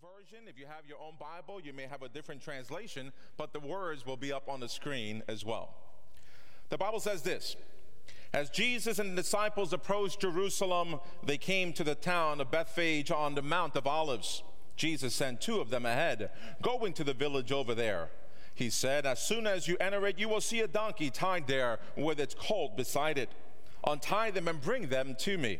version. 0.00 0.46
If 0.46 0.58
you 0.58 0.66
have 0.66 0.86
your 0.86 0.98
own 0.98 1.14
Bible, 1.18 1.60
you 1.60 1.72
may 1.72 1.84
have 1.84 2.02
a 2.02 2.08
different 2.08 2.42
translation, 2.42 3.12
but 3.36 3.52
the 3.52 3.60
words 3.60 4.06
will 4.06 4.16
be 4.16 4.32
up 4.32 4.48
on 4.48 4.60
the 4.60 4.68
screen 4.68 5.22
as 5.28 5.44
well. 5.44 5.74
The 6.68 6.78
Bible 6.78 7.00
says 7.00 7.22
this 7.22 7.56
As 8.32 8.50
Jesus 8.50 8.98
and 8.98 9.12
the 9.12 9.22
disciples 9.22 9.72
approached 9.72 10.20
Jerusalem, 10.20 11.00
they 11.24 11.38
came 11.38 11.72
to 11.72 11.84
the 11.84 11.94
town 11.94 12.40
of 12.40 12.50
Bethphage 12.50 13.10
on 13.10 13.34
the 13.34 13.42
Mount 13.42 13.76
of 13.76 13.86
Olives. 13.86 14.42
Jesus 14.76 15.14
sent 15.14 15.40
two 15.40 15.60
of 15.60 15.70
them 15.70 15.84
ahead. 15.84 16.30
Go 16.62 16.84
into 16.84 17.02
the 17.02 17.14
village 17.14 17.50
over 17.50 17.74
there. 17.74 18.10
He 18.54 18.70
said, 18.70 19.04
As 19.04 19.20
soon 19.20 19.46
as 19.46 19.66
you 19.66 19.76
enter 19.80 20.06
it, 20.06 20.18
you 20.18 20.28
will 20.28 20.40
see 20.40 20.60
a 20.60 20.68
donkey 20.68 21.10
tied 21.10 21.48
there 21.48 21.80
with 21.96 22.20
its 22.20 22.34
colt 22.34 22.76
beside 22.76 23.18
it. 23.18 23.30
Untie 23.84 24.30
them 24.30 24.46
and 24.46 24.60
bring 24.60 24.88
them 24.88 25.16
to 25.20 25.38
me. 25.38 25.58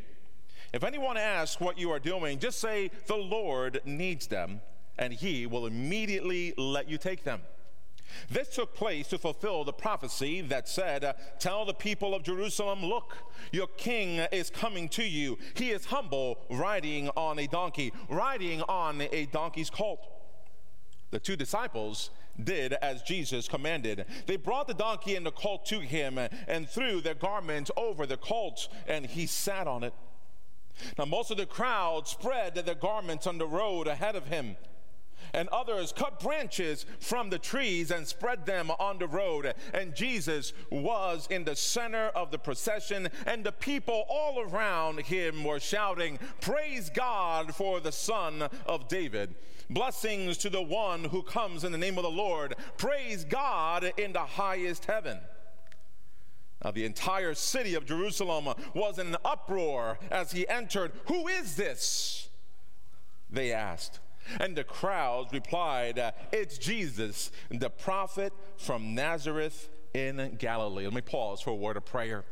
If 0.73 0.85
anyone 0.85 1.17
asks 1.17 1.61
what 1.61 1.79
you 1.79 1.91
are 1.91 1.99
doing, 1.99 2.39
just 2.39 2.61
say, 2.61 2.91
The 3.07 3.17
Lord 3.17 3.81
needs 3.85 4.27
them, 4.27 4.61
and 4.99 5.13
he 5.13 5.47
will 5.47 5.67
immediately 5.67 6.53
let 6.57 6.89
you 6.89 6.99
take 6.99 7.25
them. 7.25 7.41
This 8.31 8.49
took 8.49 8.75
place 8.75 9.09
to 9.09 9.19
fulfill 9.19 9.65
the 9.65 9.73
prophecy 9.73 10.41
that 10.43 10.69
said, 10.69 11.15
Tell 11.39 11.65
the 11.65 11.75
people 11.75 12.15
of 12.15 12.23
Jerusalem, 12.23 12.83
look, 12.85 13.17
your 13.53 13.67
king 13.67 14.19
is 14.33 14.51
coming 14.51 14.89
to 14.91 15.05
you. 15.05 15.39
He 15.55 15.71
is 15.71 15.87
humble, 15.87 16.39
riding 16.51 17.09
on 17.17 17.39
a 17.39 17.47
donkey, 17.47 17.93
riding 18.09 18.63
on 18.63 19.03
a 19.13 19.27
donkey's 19.27 19.71
colt. 19.71 20.01
The 21.11 21.21
two 21.21 21.37
disciples 21.37 22.11
did 22.43 22.75
as 22.75 23.03
Jesus 23.03 23.49
commanded. 23.49 24.05
They 24.27 24.37
brought 24.37 24.69
the 24.69 24.75
donkey 24.75 25.17
and 25.17 25.25
the 25.25 25.31
colt 25.31 25.67
to 25.67 25.81
him 25.81 26.19
and 26.19 26.69
threw 26.69 27.01
their 27.01 27.15
garments 27.15 27.71
over 27.77 28.07
the 28.07 28.17
colt, 28.17 28.69
and 28.87 29.07
he 29.07 29.27
sat 29.27 29.67
on 29.67 29.85
it. 29.85 29.95
Now, 30.99 31.05
most 31.05 31.31
of 31.31 31.37
the 31.37 31.47
crowd 31.47 32.09
spread 32.09 32.55
their 32.55 32.75
garments 32.75 33.27
on 33.27 33.39
the 33.39 33.47
road 33.47 33.87
ahead 33.87 34.17
of 34.17 34.27
him, 34.27 34.57
and 35.35 35.49
others 35.49 35.93
cut 35.93 36.21
branches 36.21 36.87
from 37.01 37.31
the 37.31 37.39
trees 37.39 37.91
and 37.91 38.07
spread 38.07 38.47
them 38.47 38.71
on 38.79 38.99
the 38.99 39.07
road. 39.07 39.55
And 39.75 39.95
Jesus 39.95 40.53
was 40.71 41.27
in 41.31 41.45
the 41.45 41.57
center 41.57 42.07
of 42.09 42.31
the 42.31 42.39
procession, 42.39 43.09
and 43.27 43.45
the 43.45 43.53
people 43.53 44.05
all 44.09 44.41
around 44.41 45.01
him 45.01 45.45
were 45.45 45.61
shouting, 45.61 46.19
Praise 46.41 46.91
God 46.91 47.55
for 47.55 47.81
the 47.81 47.93
Son 47.93 48.49
of 48.67 48.89
David. 48.89 49.35
Blessings 49.71 50.39
to 50.39 50.49
the 50.49 50.63
one 50.63 51.05
who 51.05 51.23
comes 51.23 51.63
in 51.63 51.73
the 51.73 51.79
name 51.79 51.99
of 51.99 52.05
the 52.05 52.11
Lord. 52.11 52.57
Praise 52.79 53.25
God 53.25 53.93
in 53.99 54.15
the 54.15 54.21
highest 54.21 54.87
heaven. 54.87 55.19
Now, 56.65 56.73
the 56.73 56.85
entire 56.85 57.35
city 57.35 57.75
of 57.75 57.87
Jerusalem 57.87 58.53
was 58.75 58.99
in 58.99 59.09
an 59.09 59.17
uproar 59.25 59.99
as 60.11 60.33
he 60.33 60.49
entered. 60.49 60.93
Who 61.07 61.29
is 61.29 61.55
this? 61.55 62.29
They 63.31 63.53
asked. 63.53 64.01
And 64.41 64.57
the 64.57 64.65
crowds 64.65 65.33
replied, 65.33 65.99
uh, 65.99 66.13
It's 66.33 66.59
Jesus, 66.59 67.31
the 67.51 67.71
prophet 67.71 68.33
from 68.57 68.95
Nazareth 68.95 69.69
in 69.95 70.37
Galilee. 70.39 70.85
Let 70.85 70.95
me 70.95 71.01
pause 71.01 71.41
for 71.41 71.51
a 71.51 71.55
word 71.55 71.77
of 71.77 71.85
prayer. 71.85 72.25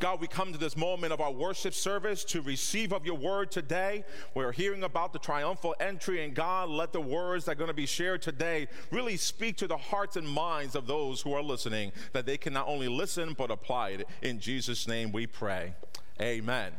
God, 0.00 0.20
we 0.20 0.26
come 0.26 0.52
to 0.52 0.58
this 0.58 0.76
moment 0.76 1.12
of 1.12 1.20
our 1.20 1.32
worship 1.32 1.74
service 1.74 2.24
to 2.24 2.42
receive 2.42 2.92
of 2.92 3.06
your 3.06 3.16
word 3.16 3.50
today. 3.50 4.04
We're 4.34 4.52
hearing 4.52 4.82
about 4.82 5.12
the 5.12 5.18
triumphal 5.18 5.74
entry, 5.80 6.24
and 6.24 6.34
God, 6.34 6.68
let 6.68 6.92
the 6.92 7.00
words 7.00 7.44
that 7.44 7.52
are 7.52 7.56
going 7.56 7.68
to 7.68 7.74
be 7.74 7.86
shared 7.86 8.22
today 8.22 8.68
really 8.90 9.16
speak 9.16 9.56
to 9.58 9.66
the 9.66 9.76
hearts 9.76 10.16
and 10.16 10.28
minds 10.28 10.74
of 10.74 10.86
those 10.86 11.20
who 11.20 11.32
are 11.32 11.42
listening, 11.42 11.92
that 12.12 12.26
they 12.26 12.36
can 12.36 12.52
not 12.52 12.68
only 12.68 12.88
listen 12.88 13.34
but 13.34 13.50
apply 13.50 13.90
it. 13.90 14.08
In 14.22 14.40
Jesus' 14.40 14.86
name 14.86 15.12
we 15.12 15.26
pray. 15.26 15.74
Amen. 16.20 16.72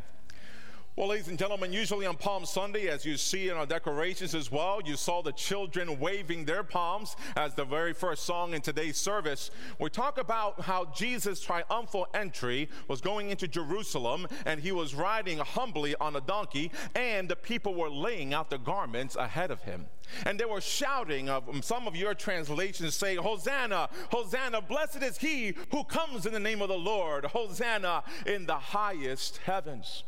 Well, 0.98 1.10
ladies 1.10 1.28
and 1.28 1.38
gentlemen, 1.38 1.72
usually 1.72 2.08
on 2.08 2.16
Palm 2.16 2.44
Sunday, 2.44 2.88
as 2.88 3.06
you 3.06 3.18
see 3.18 3.50
in 3.50 3.56
our 3.56 3.68
decorations 3.68 4.34
as 4.34 4.52
well, 4.52 4.82
you 4.84 4.96
saw 4.96 5.22
the 5.22 5.32
children 5.32 6.00
waving 6.00 6.46
their 6.46 6.64
palms 6.64 7.16
as 7.36 7.54
the 7.54 7.66
very 7.66 7.94
first 7.94 8.24
song 8.26 8.56
in 8.56 8.62
today's 8.62 8.98
service. 8.98 9.52
We 9.78 9.92
talk 9.92 10.18
about 10.18 10.62
how 10.62 10.86
Jesus' 10.86 11.40
triumphal 11.40 12.08
entry 12.16 12.68
was 12.88 13.00
going 13.00 13.30
into 13.30 13.48
Jerusalem 13.48 14.26
and 14.48 14.60
he 14.60 14.72
was 14.72 14.96
riding 14.96 15.38
humbly 15.38 15.94
on 16.02 16.16
a 16.16 16.22
donkey, 16.22 16.72
and 16.96 17.30
the 17.30 17.36
people 17.36 17.76
were 17.76 17.92
laying 17.92 18.34
out 18.34 18.50
the 18.50 18.58
garments 18.58 19.16
ahead 19.16 19.52
of 19.52 19.62
him. 19.62 19.86
And 20.26 20.40
they 20.40 20.46
were 20.46 20.62
shouting, 20.62 21.30
of 21.30 21.48
um, 21.48 21.62
some 21.62 21.88
of 21.88 21.96
your 21.96 22.16
translations 22.16 22.96
say, 22.96 23.18
Hosanna, 23.18 23.90
Hosanna, 24.10 24.62
blessed 24.62 25.04
is 25.04 25.20
he 25.20 25.54
who 25.70 25.84
comes 25.84 26.26
in 26.26 26.34
the 26.34 26.40
name 26.40 26.64
of 26.64 26.70
the 26.70 26.80
Lord, 26.80 27.26
Hosanna 27.26 28.04
in 28.26 28.48
the 28.48 28.58
highest 28.58 29.38
heavens. 29.46 30.04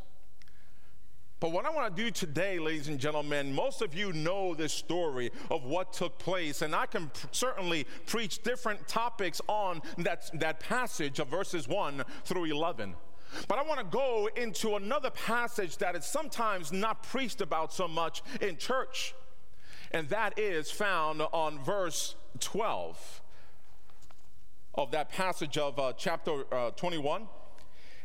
But 1.39 1.53
what 1.53 1.65
I 1.65 1.69
want 1.69 1.95
to 1.95 2.03
do 2.03 2.11
today, 2.11 2.59
ladies 2.59 2.89
and 2.89 2.99
gentlemen, 2.99 3.53
most 3.53 3.81
of 3.81 3.95
you 3.95 4.11
know 4.11 4.53
this 4.53 4.73
story 4.73 5.31
of 5.49 5.63
what 5.63 5.93
took 5.93 6.19
place, 6.19 6.61
and 6.61 6.75
I 6.75 6.85
can 6.85 7.07
pr- 7.07 7.27
certainly 7.31 7.87
preach 8.07 8.43
different 8.43 8.85
topics 8.89 9.39
on 9.47 9.81
that, 9.99 10.29
that 10.33 10.59
passage 10.59 11.19
of 11.19 11.29
verses 11.29 11.65
1 11.65 12.03
through 12.25 12.45
11. 12.45 12.93
But 13.47 13.57
I 13.57 13.63
want 13.63 13.79
to 13.79 13.85
go 13.85 14.27
into 14.35 14.75
another 14.75 15.11
passage 15.11 15.77
that 15.77 15.95
is 15.95 16.03
sometimes 16.03 16.73
not 16.73 17.03
preached 17.03 17.39
about 17.39 17.71
so 17.71 17.87
much 17.87 18.21
in 18.41 18.57
church, 18.57 19.15
and 19.91 20.09
that 20.09 20.37
is 20.37 20.69
found 20.69 21.21
on 21.31 21.63
verse 21.63 22.15
12 22.41 23.21
of 24.75 24.91
that 24.91 25.09
passage 25.09 25.57
of 25.57 25.79
uh, 25.79 25.93
chapter 25.95 26.43
uh, 26.53 26.71
21. 26.71 27.27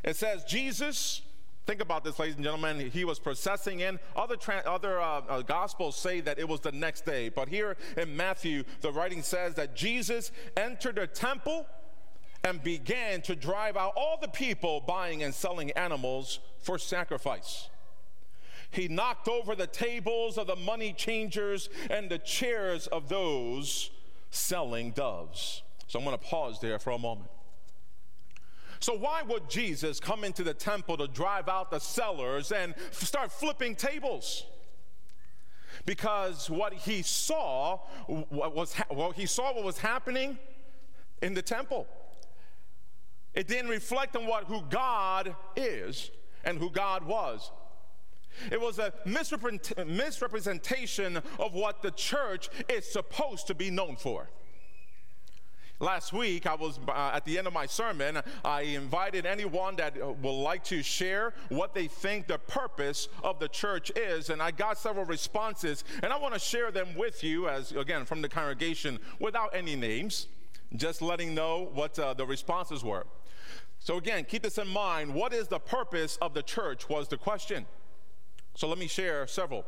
It 0.05 0.15
says, 0.15 0.45
Jesus 0.45 1.23
Think 1.67 1.81
about 1.81 2.05
this, 2.05 2.19
ladies 2.19 2.35
and 2.35 2.45
gentlemen. 2.45 2.91
He 2.91 3.07
was 3.07 3.19
processing 3.19 3.81
in. 3.81 3.99
Other, 4.15 4.37
other 4.67 5.01
uh, 5.01 5.23
uh, 5.29 5.43
gospels 5.43 5.97
say 5.97 6.21
that 6.21 6.39
it 6.39 6.47
was 6.47 6.61
the 6.61 6.73
next 6.73 7.07
day. 7.07 7.31
But 7.31 7.49
here 7.49 7.77
in 7.97 8.15
Matthew, 8.15 8.65
the 8.83 8.93
writing 8.93 9.23
says 9.23 9.55
that 9.55 9.75
Jesus 9.75 10.31
entered 10.59 10.97
the 10.97 11.07
temple 11.07 11.67
and 12.43 12.63
began 12.63 13.23
to 13.23 13.35
drive 13.35 13.79
out 13.79 13.95
all 13.97 14.19
the 14.21 14.29
people 14.29 14.83
buying 14.87 15.23
and 15.23 15.35
selling 15.35 15.71
animals 15.73 16.41
for 16.61 16.79
sacrifice. 16.79 17.71
He 18.71 18.89
knocked 18.89 19.29
over 19.29 19.55
the 19.55 19.67
tables 19.67 20.37
of 20.37 20.47
the 20.47 20.57
money 20.57 20.93
changers 20.93 21.71
and 21.89 22.11
the 22.11 22.19
chairs 22.19 22.87
of 22.89 23.09
those 23.09 23.91
selling 24.31 24.91
doves. 24.91 25.63
So 25.87 25.99
I'm 25.99 26.05
going 26.05 26.19
to 26.19 26.25
pause 26.25 26.61
there 26.61 26.79
for 26.79 26.91
a 26.91 26.99
moment. 26.99 27.31
So, 28.85 28.93
why 28.93 29.23
would 29.23 29.49
Jesus 29.49 29.99
come 29.99 30.25
into 30.25 30.43
the 30.43 30.53
temple 30.53 30.99
to 30.99 31.09
drive 31.09 31.49
out 31.49 31.71
the 31.71 31.79
sellers 31.79 32.53
and 32.53 32.75
start 32.91 33.33
flipping 33.33 33.77
tables? 33.77 34.45
Because 35.87 36.51
what 36.51 36.75
he 36.75 37.01
saw 37.01 37.79
what 38.07 38.55
was 38.55 38.75
well, 38.91 39.13
he 39.13 39.25
saw 39.25 39.55
what 39.55 39.65
was 39.65 39.79
happening 39.79 40.39
in 41.23 41.33
the 41.33 41.41
temple. 41.41 41.87
It 43.33 43.49
didn't 43.49 43.71
reflect 43.71 44.17
on 44.17 44.27
what 44.27 44.45
who 44.45 44.61
God 44.69 45.35
is 45.57 46.11
and 46.45 46.59
who 46.59 46.69
God 46.69 47.07
was. 47.07 47.53
It 48.53 48.61
was 48.61 48.79
a 48.79 48.93
misrepresentation 49.07 51.23
of 51.39 51.55
what 51.55 51.81
the 51.81 51.93
church 51.93 52.51
is 52.69 52.85
supposed 52.85 53.47
to 53.47 53.55
be 53.55 53.71
known 53.71 53.97
for. 53.97 54.29
Last 55.81 56.13
week, 56.13 56.47
I 56.47 56.55
was 56.55 56.79
uh, 56.87 57.11
at 57.13 57.25
the 57.25 57.37
end 57.37 57.49
of 57.49 57.53
my 57.53 57.67
sermon, 57.67 58.21
I 58.45 58.63
invited 58.63 59.27
anyone 59.27 59.75
that 59.77 59.97
would 59.99 60.31
like 60.31 60.63
to 60.65 60.85
share 60.85 61.35
what 61.49 61.75
they 61.75 61.89
think 61.89 62.29
the 62.29 62.39
purpose 62.39 63.09
of 63.25 63.41
the 63.41 63.49
church 63.49 63.91
is, 63.97 64.31
and 64.31 64.41
I 64.41 64.53
got 64.53 64.79
several 64.79 65.05
responses, 65.05 65.83
and 66.03 66.13
I 66.13 66.17
want 66.17 66.33
to 66.35 66.39
share 66.39 66.71
them 66.71 66.95
with 66.95 67.25
you, 67.25 67.49
as 67.49 67.73
again 67.73 68.05
from 68.05 68.23
the 68.23 68.29
congregation, 68.29 69.01
without 69.19 69.51
any 69.53 69.75
names, 69.75 70.29
just 70.77 71.03
letting 71.03 71.35
know 71.35 71.69
what 71.75 71.99
uh, 71.99 72.15
the 72.15 72.25
responses 72.25 72.85
were. 72.85 73.07
So, 73.81 73.99
again, 73.99 74.25
keep 74.25 74.43
this 74.43 74.59
in 74.59 74.69
mind. 74.69 75.13
What 75.13 75.35
is 75.35 75.49
the 75.49 75.59
purpose 75.59 76.17
of 76.23 76.35
the 76.35 76.43
church? 76.43 76.89
Was 76.89 77.09
the 77.09 77.17
question. 77.17 77.67
So, 78.55 78.69
let 78.69 78.79
me 78.79 78.87
share 78.87 79.27
several. 79.27 79.67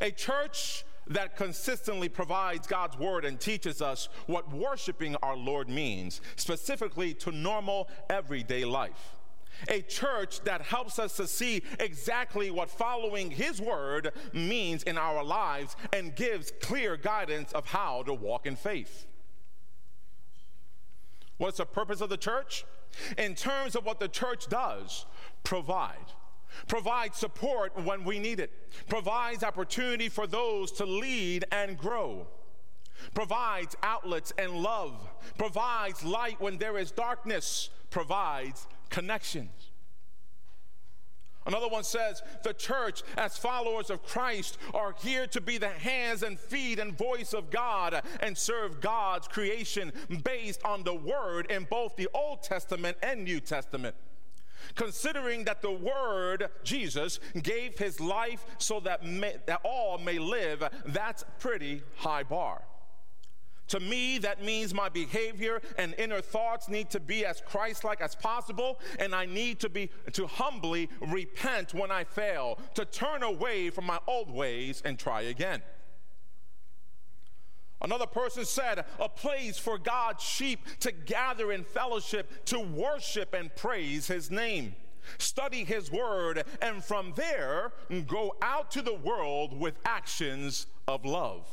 A 0.00 0.12
church 0.12 0.84
that 1.10 1.36
consistently 1.36 2.08
provides 2.08 2.66
God's 2.66 2.96
word 2.96 3.24
and 3.24 3.38
teaches 3.38 3.82
us 3.82 4.08
what 4.26 4.50
worshiping 4.52 5.16
our 5.22 5.36
Lord 5.36 5.68
means, 5.68 6.20
specifically 6.36 7.12
to 7.14 7.32
normal 7.32 7.88
everyday 8.08 8.64
life. 8.64 9.16
A 9.68 9.82
church 9.82 10.40
that 10.42 10.62
helps 10.62 10.98
us 10.98 11.16
to 11.16 11.26
see 11.26 11.62
exactly 11.78 12.50
what 12.50 12.70
following 12.70 13.30
His 13.30 13.60
word 13.60 14.12
means 14.32 14.84
in 14.84 14.96
our 14.96 15.22
lives 15.22 15.76
and 15.92 16.14
gives 16.14 16.52
clear 16.62 16.96
guidance 16.96 17.52
of 17.52 17.66
how 17.66 18.02
to 18.04 18.14
walk 18.14 18.46
in 18.46 18.56
faith. 18.56 19.06
What's 21.36 21.58
the 21.58 21.66
purpose 21.66 22.00
of 22.00 22.08
the 22.08 22.16
church? 22.16 22.64
In 23.18 23.34
terms 23.34 23.74
of 23.76 23.84
what 23.84 24.00
the 24.00 24.08
church 24.08 24.48
does, 24.48 25.06
provide 25.42 25.96
provides 26.68 27.16
support 27.16 27.72
when 27.84 28.04
we 28.04 28.18
need 28.18 28.40
it, 28.40 28.50
provides 28.88 29.42
opportunity 29.42 30.08
for 30.08 30.26
those 30.26 30.72
to 30.72 30.84
lead 30.84 31.44
and 31.52 31.78
grow, 31.78 32.26
provides 33.14 33.76
outlets 33.82 34.32
and 34.38 34.52
love, 34.52 35.08
provides 35.38 36.04
light 36.04 36.40
when 36.40 36.58
there 36.58 36.78
is 36.78 36.90
darkness, 36.90 37.70
provides 37.90 38.66
connections. 38.88 39.70
Another 41.46 41.68
one 41.68 41.84
says, 41.84 42.22
the 42.44 42.52
church, 42.52 43.02
as 43.16 43.38
followers 43.38 43.88
of 43.88 44.04
Christ, 44.04 44.58
are 44.74 44.94
here 45.02 45.26
to 45.28 45.40
be 45.40 45.56
the 45.56 45.70
hands 45.70 46.22
and 46.22 46.38
feet 46.38 46.78
and 46.78 46.96
voice 46.96 47.32
of 47.32 47.50
God 47.50 48.02
and 48.20 48.36
serve 48.36 48.80
God's 48.80 49.26
creation 49.26 49.90
based 50.22 50.62
on 50.64 50.82
the 50.84 50.94
word 50.94 51.50
in 51.50 51.64
both 51.64 51.96
the 51.96 52.08
Old 52.12 52.42
Testament 52.42 52.98
and 53.02 53.24
New 53.24 53.40
Testament. 53.40 53.96
Considering 54.74 55.44
that 55.44 55.62
the 55.62 55.70
Word, 55.70 56.48
Jesus, 56.64 57.20
gave 57.42 57.78
his 57.78 58.00
life 58.00 58.44
so 58.58 58.80
that, 58.80 59.04
may, 59.04 59.36
that 59.46 59.60
all 59.64 59.98
may 59.98 60.18
live, 60.18 60.68
that's 60.86 61.24
pretty 61.38 61.82
high 61.96 62.22
bar. 62.22 62.62
To 63.68 63.78
me, 63.78 64.18
that 64.18 64.42
means 64.42 64.74
my 64.74 64.88
behavior 64.88 65.62
and 65.78 65.94
inner 65.96 66.20
thoughts 66.20 66.68
need 66.68 66.90
to 66.90 66.98
be 66.98 67.24
as 67.24 67.40
Christ-like 67.40 68.00
as 68.00 68.16
possible, 68.16 68.80
and 68.98 69.14
I 69.14 69.26
need 69.26 69.60
to 69.60 69.68
be 69.68 69.90
to 70.12 70.26
humbly 70.26 70.88
repent 71.00 71.72
when 71.72 71.92
I 71.92 72.02
fail, 72.02 72.58
to 72.74 72.84
turn 72.84 73.22
away 73.22 73.70
from 73.70 73.84
my 73.84 74.00
old 74.08 74.28
ways 74.28 74.82
and 74.84 74.98
try 74.98 75.22
again. 75.22 75.62
Another 77.82 78.06
person 78.06 78.44
said, 78.44 78.84
a 78.98 79.08
place 79.08 79.58
for 79.58 79.78
God's 79.78 80.22
sheep 80.22 80.60
to 80.80 80.92
gather 80.92 81.50
in 81.50 81.64
fellowship, 81.64 82.44
to 82.46 82.60
worship 82.60 83.32
and 83.32 83.54
praise 83.56 84.06
his 84.06 84.30
name. 84.30 84.74
Study 85.18 85.64
his 85.64 85.90
word, 85.90 86.44
and 86.60 86.84
from 86.84 87.14
there, 87.16 87.72
go 88.06 88.36
out 88.42 88.70
to 88.72 88.82
the 88.82 88.94
world 88.94 89.58
with 89.58 89.78
actions 89.84 90.66
of 90.86 91.06
love. 91.06 91.46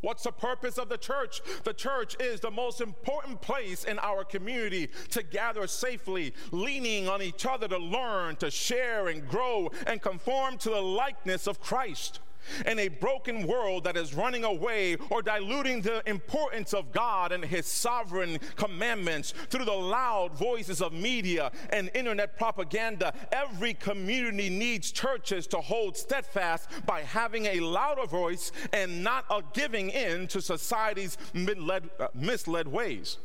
What's 0.00 0.22
the 0.22 0.30
purpose 0.30 0.78
of 0.78 0.88
the 0.88 0.96
church? 0.96 1.40
The 1.64 1.74
church 1.74 2.16
is 2.20 2.38
the 2.38 2.52
most 2.52 2.80
important 2.80 3.40
place 3.40 3.82
in 3.82 3.98
our 3.98 4.22
community 4.22 4.90
to 5.10 5.24
gather 5.24 5.66
safely, 5.66 6.32
leaning 6.52 7.08
on 7.08 7.20
each 7.20 7.44
other 7.44 7.66
to 7.66 7.78
learn, 7.78 8.36
to 8.36 8.52
share, 8.52 9.08
and 9.08 9.26
grow, 9.28 9.72
and 9.88 10.00
conform 10.00 10.58
to 10.58 10.70
the 10.70 10.80
likeness 10.80 11.48
of 11.48 11.60
Christ 11.60 12.20
in 12.66 12.78
a 12.78 12.88
broken 12.88 13.46
world 13.46 13.84
that 13.84 13.96
is 13.96 14.14
running 14.14 14.44
away 14.44 14.96
or 15.10 15.22
diluting 15.22 15.82
the 15.82 16.08
importance 16.08 16.74
of 16.74 16.92
God 16.92 17.32
and 17.32 17.44
His 17.44 17.66
sovereign 17.66 18.38
commandments 18.56 19.34
through 19.50 19.64
the 19.64 19.72
loud 19.72 20.36
voices 20.36 20.80
of 20.80 20.92
media 20.92 21.50
and 21.70 21.90
internet 21.94 22.36
propaganda, 22.36 23.12
every 23.32 23.74
community 23.74 24.48
needs 24.48 24.90
churches 24.90 25.46
to 25.48 25.58
hold 25.58 25.96
steadfast 25.96 26.68
by 26.86 27.00
having 27.02 27.46
a 27.46 27.60
louder 27.60 28.06
voice 28.06 28.52
and 28.72 29.02
not 29.02 29.24
a 29.30 29.42
giving 29.52 29.90
in 29.90 30.26
to 30.28 30.40
society's 30.40 31.18
misled, 31.32 31.88
uh, 32.00 32.08
misled 32.14 32.68
ways. 32.68 33.18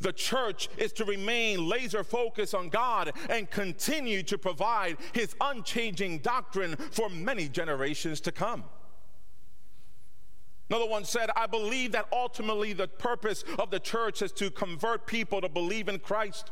The 0.00 0.12
church 0.12 0.68
is 0.76 0.92
to 0.94 1.04
remain 1.04 1.68
laser 1.68 2.04
focused 2.04 2.54
on 2.54 2.68
God 2.68 3.12
and 3.28 3.50
continue 3.50 4.22
to 4.24 4.38
provide 4.38 4.96
his 5.12 5.34
unchanging 5.40 6.18
doctrine 6.18 6.76
for 6.76 7.08
many 7.08 7.48
generations 7.48 8.20
to 8.22 8.32
come. 8.32 8.64
Another 10.68 10.86
one 10.86 11.04
said, 11.04 11.30
I 11.36 11.46
believe 11.46 11.92
that 11.92 12.06
ultimately 12.12 12.72
the 12.72 12.88
purpose 12.88 13.44
of 13.58 13.70
the 13.70 13.78
church 13.78 14.20
is 14.20 14.32
to 14.32 14.50
convert 14.50 15.06
people 15.06 15.40
to 15.40 15.48
believe 15.48 15.88
in 15.88 16.00
Christ 16.00 16.50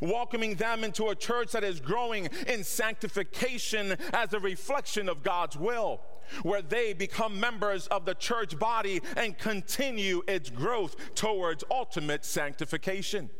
welcoming 0.00 0.56
them 0.56 0.84
into 0.84 1.08
a 1.08 1.14
church 1.14 1.52
that 1.52 1.64
is 1.64 1.80
growing 1.80 2.28
in 2.46 2.64
sanctification 2.64 3.96
as 4.12 4.32
a 4.32 4.40
reflection 4.40 5.08
of 5.08 5.22
God's 5.22 5.56
will, 5.56 6.00
where 6.42 6.62
they 6.62 6.92
become 6.92 7.38
members 7.38 7.86
of 7.88 8.04
the 8.04 8.14
church 8.14 8.58
body 8.58 9.00
and 9.16 9.38
continue 9.38 10.22
its 10.26 10.50
growth 10.50 10.96
towards 11.14 11.64
ultimate 11.70 12.24
sanctification. 12.24 13.30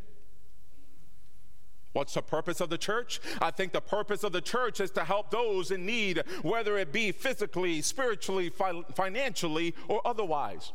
What's 1.92 2.14
the 2.14 2.22
purpose 2.22 2.60
of 2.60 2.70
the 2.70 2.78
church? 2.78 3.20
I 3.40 3.50
think 3.50 3.72
the 3.72 3.80
purpose 3.80 4.22
of 4.22 4.30
the 4.30 4.40
church 4.40 4.80
is 4.80 4.92
to 4.92 5.04
help 5.04 5.30
those 5.30 5.72
in 5.72 5.84
need, 5.84 6.22
whether 6.42 6.78
it 6.78 6.92
be 6.92 7.10
physically, 7.10 7.82
spiritually, 7.82 8.48
fi- 8.48 8.84
financially, 8.94 9.74
or 9.88 10.00
otherwise. 10.06 10.72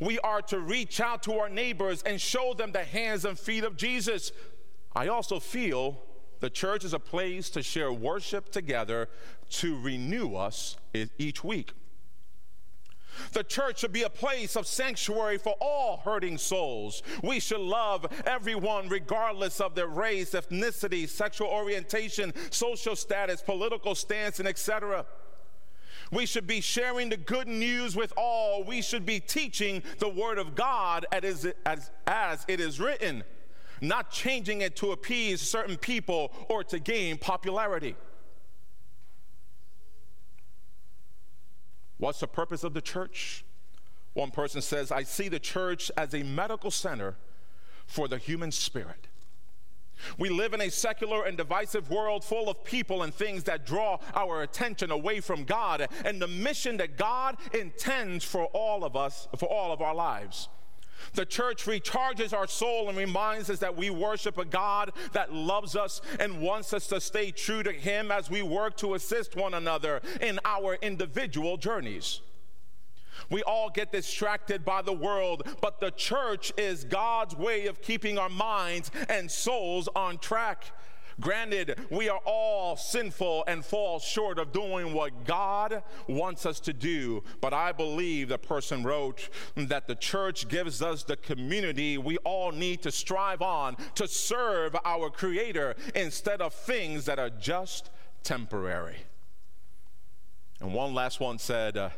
We 0.00 0.18
are 0.20 0.42
to 0.42 0.60
reach 0.60 1.00
out 1.00 1.22
to 1.24 1.38
our 1.38 1.48
neighbors 1.48 2.02
and 2.02 2.20
show 2.20 2.52
them 2.52 2.72
the 2.72 2.84
hands 2.84 3.24
and 3.24 3.38
feet 3.38 3.64
of 3.64 3.76
Jesus 3.76 4.32
I 4.94 5.08
also 5.08 5.40
feel 5.40 6.00
the 6.44 6.50
church 6.50 6.84
is 6.84 6.92
a 6.92 6.98
place 6.98 7.48
to 7.48 7.62
share 7.62 7.90
worship 7.90 8.52
together 8.52 9.08
to 9.48 9.80
renew 9.80 10.34
us 10.34 10.76
each 11.16 11.42
week. 11.42 11.72
The 13.32 13.42
church 13.42 13.78
should 13.78 13.94
be 13.94 14.02
a 14.02 14.10
place 14.10 14.54
of 14.54 14.66
sanctuary 14.66 15.38
for 15.38 15.54
all 15.58 16.02
hurting 16.04 16.36
souls. 16.36 17.02
We 17.22 17.40
should 17.40 17.62
love 17.62 18.06
everyone 18.26 18.90
regardless 18.90 19.58
of 19.58 19.74
their 19.74 19.86
race, 19.86 20.32
ethnicity, 20.32 21.08
sexual 21.08 21.48
orientation, 21.48 22.34
social 22.50 22.94
status, 22.94 23.40
political 23.40 23.94
stance, 23.94 24.38
and 24.38 24.46
etc. 24.46 25.06
We 26.12 26.26
should 26.26 26.46
be 26.46 26.60
sharing 26.60 27.08
the 27.08 27.16
good 27.16 27.48
news 27.48 27.96
with 27.96 28.12
all. 28.18 28.64
We 28.64 28.82
should 28.82 29.06
be 29.06 29.18
teaching 29.18 29.82
the 29.98 30.10
word 30.10 30.36
of 30.36 30.54
God 30.54 31.06
as, 31.10 31.50
as, 31.64 31.90
as 32.06 32.44
it 32.48 32.60
is 32.60 32.78
written 32.78 33.24
not 33.88 34.10
changing 34.10 34.60
it 34.60 34.76
to 34.76 34.92
appease 34.92 35.40
certain 35.40 35.76
people 35.76 36.32
or 36.48 36.64
to 36.64 36.78
gain 36.78 37.18
popularity. 37.18 37.96
What's 41.98 42.20
the 42.20 42.26
purpose 42.26 42.64
of 42.64 42.74
the 42.74 42.80
church? 42.80 43.44
One 44.14 44.30
person 44.30 44.62
says, 44.62 44.92
I 44.92 45.02
see 45.02 45.28
the 45.28 45.38
church 45.38 45.90
as 45.96 46.14
a 46.14 46.22
medical 46.22 46.70
center 46.70 47.16
for 47.86 48.08
the 48.08 48.18
human 48.18 48.52
spirit. 48.52 49.08
We 50.18 50.28
live 50.28 50.54
in 50.54 50.60
a 50.60 50.70
secular 50.70 51.24
and 51.24 51.36
divisive 51.36 51.90
world 51.90 52.24
full 52.24 52.48
of 52.48 52.64
people 52.64 53.02
and 53.02 53.14
things 53.14 53.44
that 53.44 53.64
draw 53.64 53.98
our 54.14 54.42
attention 54.42 54.90
away 54.90 55.20
from 55.20 55.44
God 55.44 55.88
and 56.04 56.20
the 56.20 56.28
mission 56.28 56.76
that 56.78 56.96
God 56.96 57.36
intends 57.52 58.24
for 58.24 58.46
all 58.46 58.84
of 58.84 58.96
us, 58.96 59.28
for 59.36 59.46
all 59.46 59.72
of 59.72 59.80
our 59.80 59.94
lives. 59.94 60.48
The 61.12 61.26
church 61.26 61.64
recharges 61.64 62.32
our 62.32 62.46
soul 62.46 62.88
and 62.88 62.98
reminds 62.98 63.50
us 63.50 63.58
that 63.60 63.76
we 63.76 63.90
worship 63.90 64.38
a 64.38 64.44
God 64.44 64.92
that 65.12 65.32
loves 65.32 65.76
us 65.76 66.00
and 66.18 66.40
wants 66.40 66.72
us 66.72 66.86
to 66.88 67.00
stay 67.00 67.30
true 67.30 67.62
to 67.62 67.72
Him 67.72 68.10
as 68.10 68.30
we 68.30 68.42
work 68.42 68.76
to 68.78 68.94
assist 68.94 69.36
one 69.36 69.54
another 69.54 70.00
in 70.20 70.40
our 70.44 70.74
individual 70.82 71.56
journeys. 71.56 72.20
We 73.30 73.42
all 73.42 73.70
get 73.70 73.92
distracted 73.92 74.64
by 74.64 74.82
the 74.82 74.92
world, 74.92 75.44
but 75.60 75.80
the 75.80 75.90
church 75.90 76.52
is 76.56 76.84
God's 76.84 77.36
way 77.36 77.66
of 77.66 77.80
keeping 77.80 78.18
our 78.18 78.28
minds 78.28 78.90
and 79.08 79.30
souls 79.30 79.88
on 79.94 80.18
track. 80.18 80.64
Granted, 81.20 81.78
we 81.90 82.08
are 82.08 82.20
all 82.24 82.76
sinful 82.76 83.44
and 83.46 83.64
fall 83.64 84.00
short 84.00 84.38
of 84.38 84.52
doing 84.52 84.92
what 84.92 85.24
God 85.24 85.82
wants 86.08 86.44
us 86.44 86.58
to 86.60 86.72
do, 86.72 87.22
but 87.40 87.54
I 87.54 87.72
believe 87.72 88.28
the 88.28 88.38
person 88.38 88.82
wrote 88.82 89.28
that 89.54 89.86
the 89.86 89.94
church 89.94 90.48
gives 90.48 90.82
us 90.82 91.04
the 91.04 91.16
community 91.16 91.98
we 91.98 92.16
all 92.18 92.50
need 92.50 92.82
to 92.82 92.90
strive 92.90 93.42
on 93.42 93.76
to 93.94 94.08
serve 94.08 94.76
our 94.84 95.08
Creator 95.08 95.76
instead 95.94 96.40
of 96.40 96.52
things 96.52 97.04
that 97.04 97.18
are 97.18 97.30
just 97.30 97.90
temporary. 98.24 98.96
And 100.60 100.74
one 100.74 100.94
last 100.94 101.20
one 101.20 101.38
said, 101.38 101.76
uh, 101.76 101.90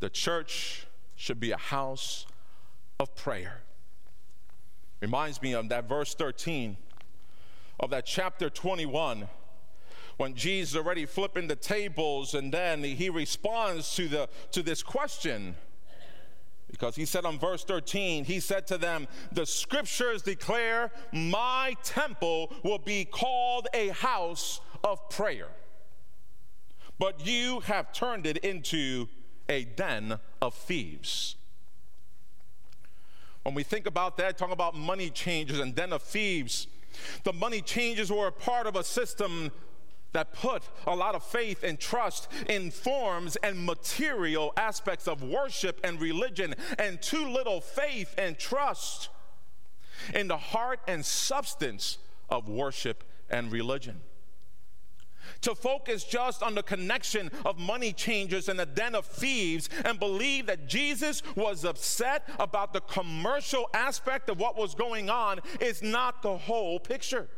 the 0.00 0.10
church 0.10 0.86
should 1.16 1.40
be 1.40 1.50
a 1.50 1.56
house 1.56 2.26
of 3.00 3.14
prayer. 3.16 3.62
Reminds 5.00 5.42
me 5.42 5.54
of 5.54 5.68
that 5.70 5.88
verse 5.88 6.14
13 6.14 6.76
of 7.80 7.90
that 7.90 8.06
chapter 8.06 8.48
21 8.50 9.28
when 10.16 10.34
Jesus 10.34 10.76
already 10.76 11.04
flipping 11.04 11.46
the 11.46 11.56
tables 11.56 12.34
and 12.34 12.52
then 12.52 12.82
he 12.82 13.10
responds 13.10 13.94
to 13.96 14.08
the 14.08 14.28
to 14.52 14.62
this 14.62 14.82
question. 14.82 15.54
Because 16.70 16.96
he 16.96 17.04
said 17.04 17.24
on 17.24 17.38
verse 17.38 17.64
13 17.64 18.24
he 18.24 18.40
said 18.40 18.66
to 18.68 18.78
them 18.78 19.06
the 19.30 19.46
scriptures 19.46 20.22
declare 20.22 20.90
my 21.12 21.76
temple 21.82 22.52
will 22.64 22.78
be 22.78 23.04
called 23.04 23.68
a 23.72 23.88
house 23.88 24.60
of 24.82 25.08
prayer 25.10 25.48
but 26.98 27.26
you 27.26 27.60
have 27.60 27.92
turned 27.92 28.26
it 28.26 28.38
into 28.38 29.08
a 29.48 29.64
den 29.64 30.18
of 30.40 30.54
thieves. 30.54 31.36
When 33.42 33.54
we 33.54 33.62
think 33.62 33.86
about 33.86 34.16
that 34.16 34.38
talking 34.38 34.52
about 34.52 34.74
money 34.74 35.10
changers 35.10 35.60
and 35.60 35.74
den 35.74 35.92
of 35.92 36.02
thieves 36.02 36.66
the 37.24 37.32
money 37.32 37.60
changers 37.60 38.10
were 38.10 38.28
a 38.28 38.32
part 38.32 38.66
of 38.66 38.76
a 38.76 38.84
system 38.84 39.50
that 40.12 40.32
put 40.32 40.62
a 40.86 40.94
lot 40.94 41.14
of 41.14 41.22
faith 41.22 41.62
and 41.62 41.78
trust 41.78 42.28
in 42.48 42.70
forms 42.70 43.36
and 43.36 43.66
material 43.66 44.52
aspects 44.56 45.06
of 45.06 45.22
worship 45.22 45.78
and 45.84 46.00
religion, 46.00 46.54
and 46.78 47.02
too 47.02 47.28
little 47.28 47.60
faith 47.60 48.14
and 48.16 48.38
trust 48.38 49.10
in 50.14 50.28
the 50.28 50.36
heart 50.36 50.80
and 50.88 51.04
substance 51.04 51.98
of 52.30 52.48
worship 52.48 53.04
and 53.30 53.52
religion 53.52 54.00
to 55.42 55.54
focus 55.54 56.04
just 56.04 56.42
on 56.42 56.54
the 56.54 56.62
connection 56.62 57.30
of 57.44 57.58
money 57.58 57.92
changers 57.92 58.48
and 58.48 58.58
the 58.58 58.66
den 58.66 58.94
of 58.94 59.06
thieves 59.06 59.68
and 59.84 59.98
believe 59.98 60.46
that 60.46 60.66
Jesus 60.68 61.22
was 61.34 61.64
upset 61.64 62.28
about 62.38 62.72
the 62.72 62.80
commercial 62.80 63.68
aspect 63.74 64.28
of 64.28 64.38
what 64.38 64.56
was 64.56 64.74
going 64.74 65.10
on 65.10 65.40
is 65.60 65.82
not 65.82 66.22
the 66.22 66.36
whole 66.36 66.78
picture. 66.78 67.28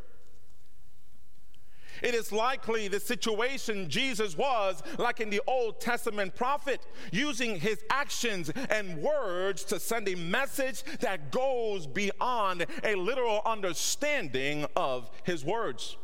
It 2.02 2.14
is 2.14 2.32
likely 2.32 2.88
the 2.88 3.00
situation 3.00 3.88
Jesus 3.88 4.36
was 4.36 4.82
like 4.98 5.20
in 5.20 5.30
the 5.30 5.40
Old 5.46 5.80
Testament 5.80 6.34
prophet, 6.34 6.86
using 7.10 7.58
his 7.58 7.82
actions 7.90 8.50
and 8.70 8.98
words 8.98 9.64
to 9.64 9.80
send 9.80 10.08
a 10.08 10.14
message 10.14 10.84
that 11.00 11.32
goes 11.32 11.86
beyond 11.86 12.66
a 12.84 12.94
literal 12.94 13.42
understanding 13.44 14.66
of 14.76 15.10
his 15.24 15.44
words. 15.44 15.96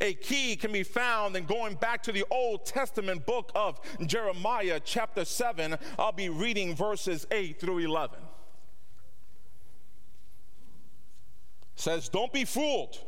A 0.00 0.14
key 0.14 0.56
can 0.56 0.72
be 0.72 0.82
found 0.82 1.36
in 1.36 1.44
going 1.44 1.74
back 1.74 2.02
to 2.04 2.12
the 2.12 2.24
Old 2.30 2.66
Testament 2.66 3.26
book 3.26 3.50
of 3.54 3.80
Jeremiah, 4.06 4.80
chapter 4.82 5.24
7. 5.24 5.76
I'll 5.98 6.12
be 6.12 6.28
reading 6.28 6.74
verses 6.74 7.26
8 7.30 7.58
through 7.60 7.78
11. 7.78 8.18
It 11.74 11.80
says, 11.80 12.08
Don't 12.08 12.32
be 12.32 12.44
fooled 12.44 12.98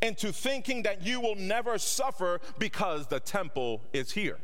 into 0.00 0.32
thinking 0.32 0.84
that 0.84 1.02
you 1.02 1.20
will 1.20 1.34
never 1.34 1.78
suffer 1.78 2.40
because 2.58 3.06
the 3.06 3.20
temple 3.20 3.82
is 3.92 4.12
here. 4.12 4.38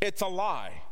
It's 0.00 0.22
a 0.22 0.26
lie. 0.26 0.83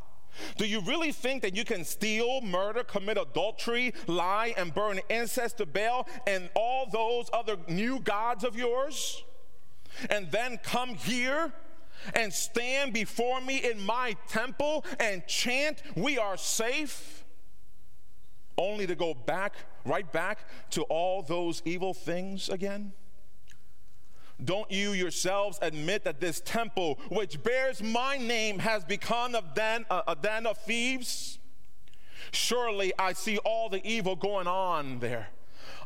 Do 0.57 0.67
you 0.67 0.81
really 0.81 1.13
think 1.13 1.43
that 1.43 1.55
you 1.55 1.65
can 1.65 1.85
steal, 1.85 2.41
murder, 2.41 2.85
commit 2.85 3.19
adultery, 3.19 3.95
lie, 4.07 4.55
and 4.57 4.75
burn 4.75 5.01
incense 5.09 5.53
to 5.55 5.67
Baal 5.67 6.09
and 6.27 6.51
all 6.55 6.89
those 6.91 7.29
other 7.33 7.57
new 7.69 8.01
gods 8.01 8.45
of 8.45 8.57
yours? 8.57 9.23
And 10.11 10.31
then 10.31 10.59
come 10.63 10.95
here 10.95 11.53
and 12.15 12.33
stand 12.33 12.93
before 12.93 13.41
me 13.41 13.59
in 13.59 13.81
my 13.85 14.17
temple 14.29 14.85
and 14.99 15.27
chant, 15.27 15.83
We 15.95 16.19
are 16.19 16.37
safe? 16.37 17.25
Only 18.59 18.87
to 18.87 18.95
go 18.95 19.15
back, 19.15 19.55
right 19.85 20.11
back 20.11 20.41
to 20.71 20.83
all 20.85 21.23
those 21.23 21.63
evil 21.65 21.95
things 21.95 22.49
again? 22.49 22.93
Don't 24.45 24.71
you 24.71 24.93
yourselves 24.93 25.59
admit 25.63 26.05
that 26.05 26.21
this 26.21 26.41
temple, 26.41 26.99
which 27.11 27.43
bears 27.43 27.83
my 27.83 28.17
name, 28.17 28.59
has 28.59 28.85
become 28.85 29.35
a 29.35 29.43
den, 29.55 29.85
a, 29.91 30.17
den 30.21 30.47
of 30.47 30.59
thieves? 30.59 31.39
Surely 32.33 32.93
I 32.99 33.13
see 33.13 33.39
all 33.39 33.69
the 33.69 33.87
evil 33.87 34.17
going 34.17 34.47
on 34.47 35.01
there. 35.01 35.29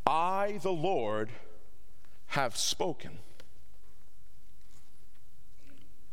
I, 0.06 0.58
the 0.62 0.72
Lord, 0.72 1.30
have 2.28 2.56
spoken. 2.56 3.18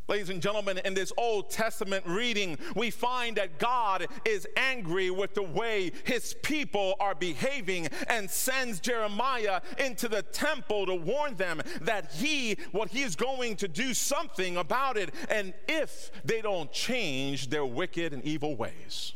Ladies 0.10 0.30
and 0.30 0.42
gentlemen, 0.42 0.80
in 0.84 0.94
this 0.94 1.14
Old 1.18 1.50
Testament 1.50 2.06
reading, 2.06 2.58
we 2.76 2.92
find 2.92 3.38
that 3.38 3.58
God 3.58 4.08
is 4.26 4.46
angry 4.58 5.10
with 5.10 5.34
the 5.34 5.44
way 5.44 5.94
his 6.04 6.36
people 6.44 6.96
are 7.00 7.16
behaving 7.16 7.88
and 8.08 8.30
sends 8.30 8.82
Jeremiah 8.82 9.62
into 9.78 10.10
the 10.10 10.22
temple 10.22 10.88
to 10.88 10.96
warn 10.96 11.36
them 11.36 11.62
that 11.82 12.12
he, 12.12 12.58
what 12.74 12.90
he 12.90 13.02
is 13.04 13.16
going 13.16 13.56
to 13.58 13.70
do 13.70 13.94
something 13.94 14.58
about 14.58 14.98
it, 14.98 15.14
and 15.30 15.54
if 15.70 16.12
they 16.26 16.42
don't 16.42 16.70
change 16.74 17.50
their 17.50 17.66
wicked 17.66 18.12
and 18.12 18.26
evil 18.26 18.58
ways. 18.58 19.14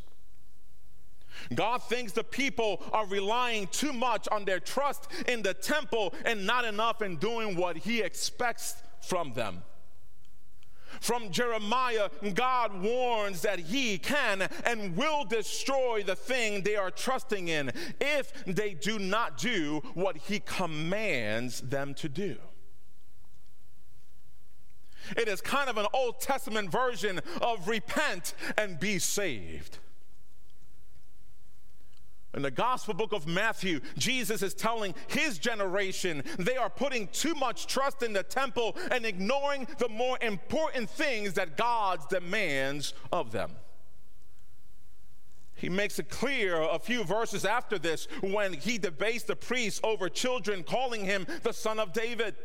God 1.53 1.84
thinks 1.84 2.13
the 2.13 2.24
people 2.24 2.82
are 2.94 3.06
relying 3.08 3.67
too 3.67 3.91
much 3.91 4.29
on 4.29 4.46
their 4.46 4.62
trust 4.62 5.12
in 5.27 5.41
the 5.41 5.53
temple 5.53 6.13
and 6.24 6.46
not 6.46 6.63
enough 6.63 7.01
in 7.01 7.17
doing 7.17 7.58
what 7.58 7.75
he 7.75 8.01
expects 8.01 8.75
from 9.01 9.34
them. 9.34 9.63
From 11.01 11.32
Jeremiah, 11.32 12.10
God 12.34 12.82
warns 12.82 13.42
that 13.42 13.60
he 13.60 13.98
can 13.98 14.48
and 14.66 14.96
will 14.96 15.24
destroy 15.25 16.04
the 16.04 16.16
thing 16.16 16.63
they 16.63 16.75
are 16.75 16.92
trusting 16.92 17.48
in 17.48 17.72
if 18.00 18.34
they 18.46 18.74
do 18.74 19.00
not 19.00 19.38
do 19.38 19.82
what 19.94 20.18
he 20.18 20.39
commands 20.39 21.62
them 21.62 21.94
to 21.96 22.10
do. 22.10 22.38
It 25.16 25.27
is 25.27 25.42
kind 25.42 25.70
of 25.70 25.77
an 25.77 25.88
Old 25.94 26.20
Testament 26.20 26.72
version 26.72 27.22
of 27.42 27.68
repent 27.68 28.34
and 28.58 28.80
be 28.80 29.00
saved. 29.00 29.77
In 32.38 32.44
the 32.44 32.51
gospel 32.51 32.94
book 32.94 33.13
of 33.13 33.25
Matthew, 33.25 33.79
Jesus 33.98 34.44
is 34.44 34.53
telling 34.53 34.94
his 35.08 35.39
generation 35.39 36.22
they 36.38 36.56
are 36.56 36.70
putting 36.70 37.08
too 37.08 37.34
much 37.34 37.65
trust 37.65 38.03
in 38.03 38.13
the 38.13 38.22
temple 38.22 38.77
and 38.91 39.08
ignoring 39.08 39.67
the 39.79 39.89
more 39.89 40.20
important 40.22 40.88
things 40.88 41.34
that 41.34 41.58
God 41.58 42.00
demands 42.10 42.94
of 43.12 43.32
them. 43.32 43.53
He 45.56 45.67
makes 45.67 45.98
it 45.98 46.10
clear 46.12 46.62
a 46.62 46.77
few 46.77 47.03
verses 47.03 47.44
after 47.44 47.79
this 47.79 48.08
when 48.22 48.53
he 48.53 48.77
debates 48.77 49.24
the 49.24 49.36
priests 49.36 49.82
over 49.84 50.08
children, 50.08 50.62
calling 50.62 51.06
him 51.06 51.25
the 51.41 51.53
son 51.53 51.79
of 51.79 51.91
David, 51.91 52.36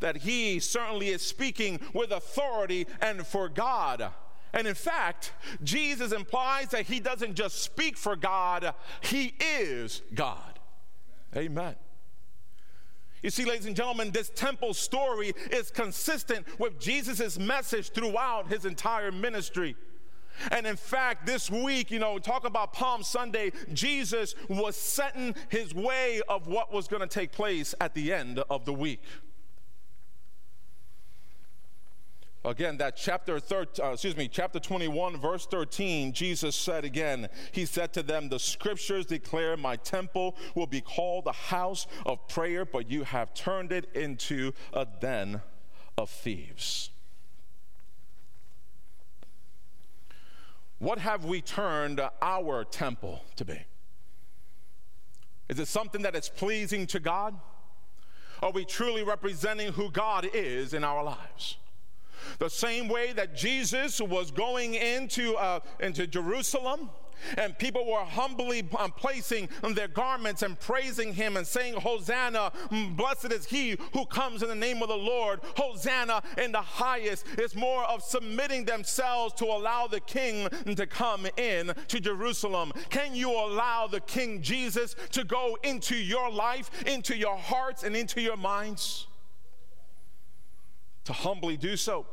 that 0.00 0.16
he 0.16 0.58
certainly 0.58 1.10
is 1.10 1.20
speaking 1.20 1.80
with 1.92 2.12
authority 2.12 2.86
and 3.02 3.26
for 3.26 3.50
God. 3.50 4.10
And 4.52 4.66
in 4.66 4.74
fact, 4.74 5.32
Jesus 5.62 6.12
implies 6.12 6.68
that 6.68 6.86
he 6.86 7.00
doesn't 7.00 7.34
just 7.34 7.62
speak 7.62 7.96
for 7.96 8.16
God, 8.16 8.74
he 9.00 9.34
is 9.40 10.02
God. 10.14 10.58
Amen. 11.34 11.74
You 13.22 13.30
see, 13.30 13.44
ladies 13.44 13.66
and 13.66 13.76
gentlemen, 13.76 14.10
this 14.10 14.30
temple 14.34 14.74
story 14.74 15.32
is 15.50 15.70
consistent 15.70 16.44
with 16.58 16.80
Jesus' 16.80 17.38
message 17.38 17.90
throughout 17.90 18.48
his 18.48 18.64
entire 18.64 19.12
ministry. 19.12 19.76
And 20.50 20.66
in 20.66 20.76
fact, 20.76 21.24
this 21.24 21.50
week, 21.50 21.90
you 21.90 22.00
know, 22.00 22.18
talk 22.18 22.44
about 22.44 22.72
Palm 22.72 23.02
Sunday, 23.02 23.52
Jesus 23.72 24.34
was 24.48 24.76
setting 24.76 25.34
his 25.50 25.72
way 25.74 26.20
of 26.28 26.48
what 26.48 26.72
was 26.72 26.88
going 26.88 27.02
to 27.02 27.06
take 27.06 27.30
place 27.32 27.74
at 27.80 27.94
the 27.94 28.12
end 28.12 28.40
of 28.50 28.64
the 28.64 28.72
week. 28.72 29.02
Again, 32.44 32.76
that 32.78 32.96
chapter 32.96 33.38
13, 33.38 33.84
uh, 33.84 33.92
excuse 33.92 34.16
me, 34.16 34.26
chapter 34.26 34.58
21, 34.58 35.16
verse 35.16 35.46
13, 35.46 36.12
Jesus 36.12 36.56
said 36.56 36.84
again, 36.84 37.28
He 37.52 37.64
said 37.64 37.92
to 37.92 38.02
them, 38.02 38.28
The 38.28 38.40
scriptures 38.40 39.06
declare 39.06 39.56
my 39.56 39.76
temple 39.76 40.36
will 40.56 40.66
be 40.66 40.80
called 40.80 41.28
a 41.28 41.32
house 41.32 41.86
of 42.04 42.26
prayer, 42.26 42.64
but 42.64 42.90
you 42.90 43.04
have 43.04 43.32
turned 43.32 43.70
it 43.70 43.88
into 43.94 44.52
a 44.72 44.84
den 45.00 45.40
of 45.96 46.10
thieves. 46.10 46.90
What 50.80 50.98
have 50.98 51.24
we 51.24 51.40
turned 51.40 52.00
our 52.20 52.64
temple 52.64 53.22
to 53.36 53.44
be? 53.44 53.60
Is 55.48 55.60
it 55.60 55.68
something 55.68 56.02
that 56.02 56.16
is 56.16 56.28
pleasing 56.28 56.88
to 56.88 56.98
God? 56.98 57.38
Are 58.42 58.50
we 58.50 58.64
truly 58.64 59.04
representing 59.04 59.72
who 59.74 59.92
God 59.92 60.28
is 60.34 60.74
in 60.74 60.82
our 60.82 61.04
lives? 61.04 61.58
The 62.38 62.50
same 62.50 62.88
way 62.88 63.12
that 63.12 63.36
Jesus 63.36 64.00
was 64.00 64.30
going 64.30 64.74
into, 64.74 65.34
uh, 65.36 65.60
into 65.80 66.06
Jerusalem, 66.06 66.90
and 67.36 67.56
people 67.58 67.86
were 67.86 68.04
humbly 68.04 68.68
um, 68.78 68.92
placing 68.92 69.48
their 69.74 69.88
garments 69.88 70.42
and 70.42 70.58
praising 70.58 71.12
him 71.12 71.36
and 71.36 71.46
saying, 71.46 71.74
Hosanna, 71.74 72.52
blessed 72.96 73.32
is 73.32 73.46
he 73.46 73.76
who 73.92 74.06
comes 74.06 74.42
in 74.42 74.48
the 74.48 74.54
name 74.54 74.82
of 74.82 74.88
the 74.88 74.96
Lord. 74.96 75.40
Hosanna 75.56 76.22
in 76.38 76.52
the 76.52 76.60
highest 76.60 77.26
is 77.38 77.54
more 77.54 77.84
of 77.84 78.02
submitting 78.02 78.64
themselves 78.64 79.34
to 79.34 79.44
allow 79.44 79.86
the 79.86 80.00
king 80.00 80.48
to 80.74 80.86
come 80.86 81.26
in 81.36 81.72
to 81.88 82.00
Jerusalem. 82.00 82.72
Can 82.90 83.14
you 83.14 83.30
allow 83.30 83.86
the 83.86 84.00
King 84.00 84.42
Jesus 84.42 84.96
to 85.10 85.24
go 85.24 85.56
into 85.62 85.96
your 85.96 86.30
life, 86.30 86.70
into 86.86 87.16
your 87.16 87.36
hearts, 87.36 87.82
and 87.82 87.96
into 87.96 88.20
your 88.20 88.36
minds? 88.36 89.06
To 91.04 91.12
humbly 91.12 91.56
do 91.56 91.76
so. 91.76 92.06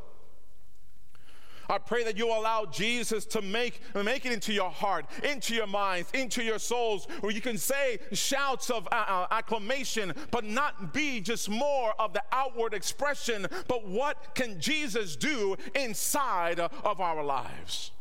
I 1.70 1.78
pray 1.78 2.02
that 2.02 2.18
you 2.18 2.26
allow 2.26 2.66
Jesus 2.66 3.24
to 3.26 3.40
make, 3.40 3.80
make 3.94 4.26
it 4.26 4.32
into 4.32 4.52
your 4.52 4.70
heart, 4.70 5.06
into 5.22 5.54
your 5.54 5.68
minds, 5.68 6.10
into 6.12 6.42
your 6.42 6.58
souls, 6.58 7.06
where 7.20 7.32
you 7.32 7.40
can 7.40 7.56
say 7.56 8.00
shouts 8.12 8.70
of 8.70 8.88
uh, 8.90 9.04
uh, 9.06 9.26
acclamation, 9.30 10.12
but 10.32 10.44
not 10.44 10.92
be 10.92 11.20
just 11.20 11.48
more 11.48 11.94
of 12.00 12.12
the 12.12 12.22
outward 12.32 12.74
expression, 12.74 13.46
but 13.68 13.86
what 13.86 14.34
can 14.34 14.60
Jesus 14.60 15.14
do 15.14 15.56
inside 15.76 16.58
of 16.58 17.00
our 17.00 17.22
lives? 17.22 17.92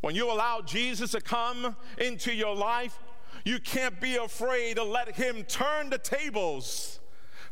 When 0.00 0.14
you 0.14 0.30
allow 0.30 0.62
Jesus 0.62 1.10
to 1.10 1.20
come 1.20 1.76
into 1.98 2.32
your 2.32 2.54
life, 2.54 2.98
you 3.44 3.58
can't 3.58 4.00
be 4.00 4.16
afraid 4.16 4.76
to 4.76 4.84
let 4.84 5.14
him 5.16 5.44
turn 5.44 5.90
the 5.90 5.98
tables 5.98 7.00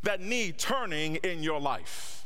that 0.05 0.21
need 0.21 0.59
turning 0.59 1.17
in 1.17 1.43
your 1.43 1.61
life. 1.61 2.25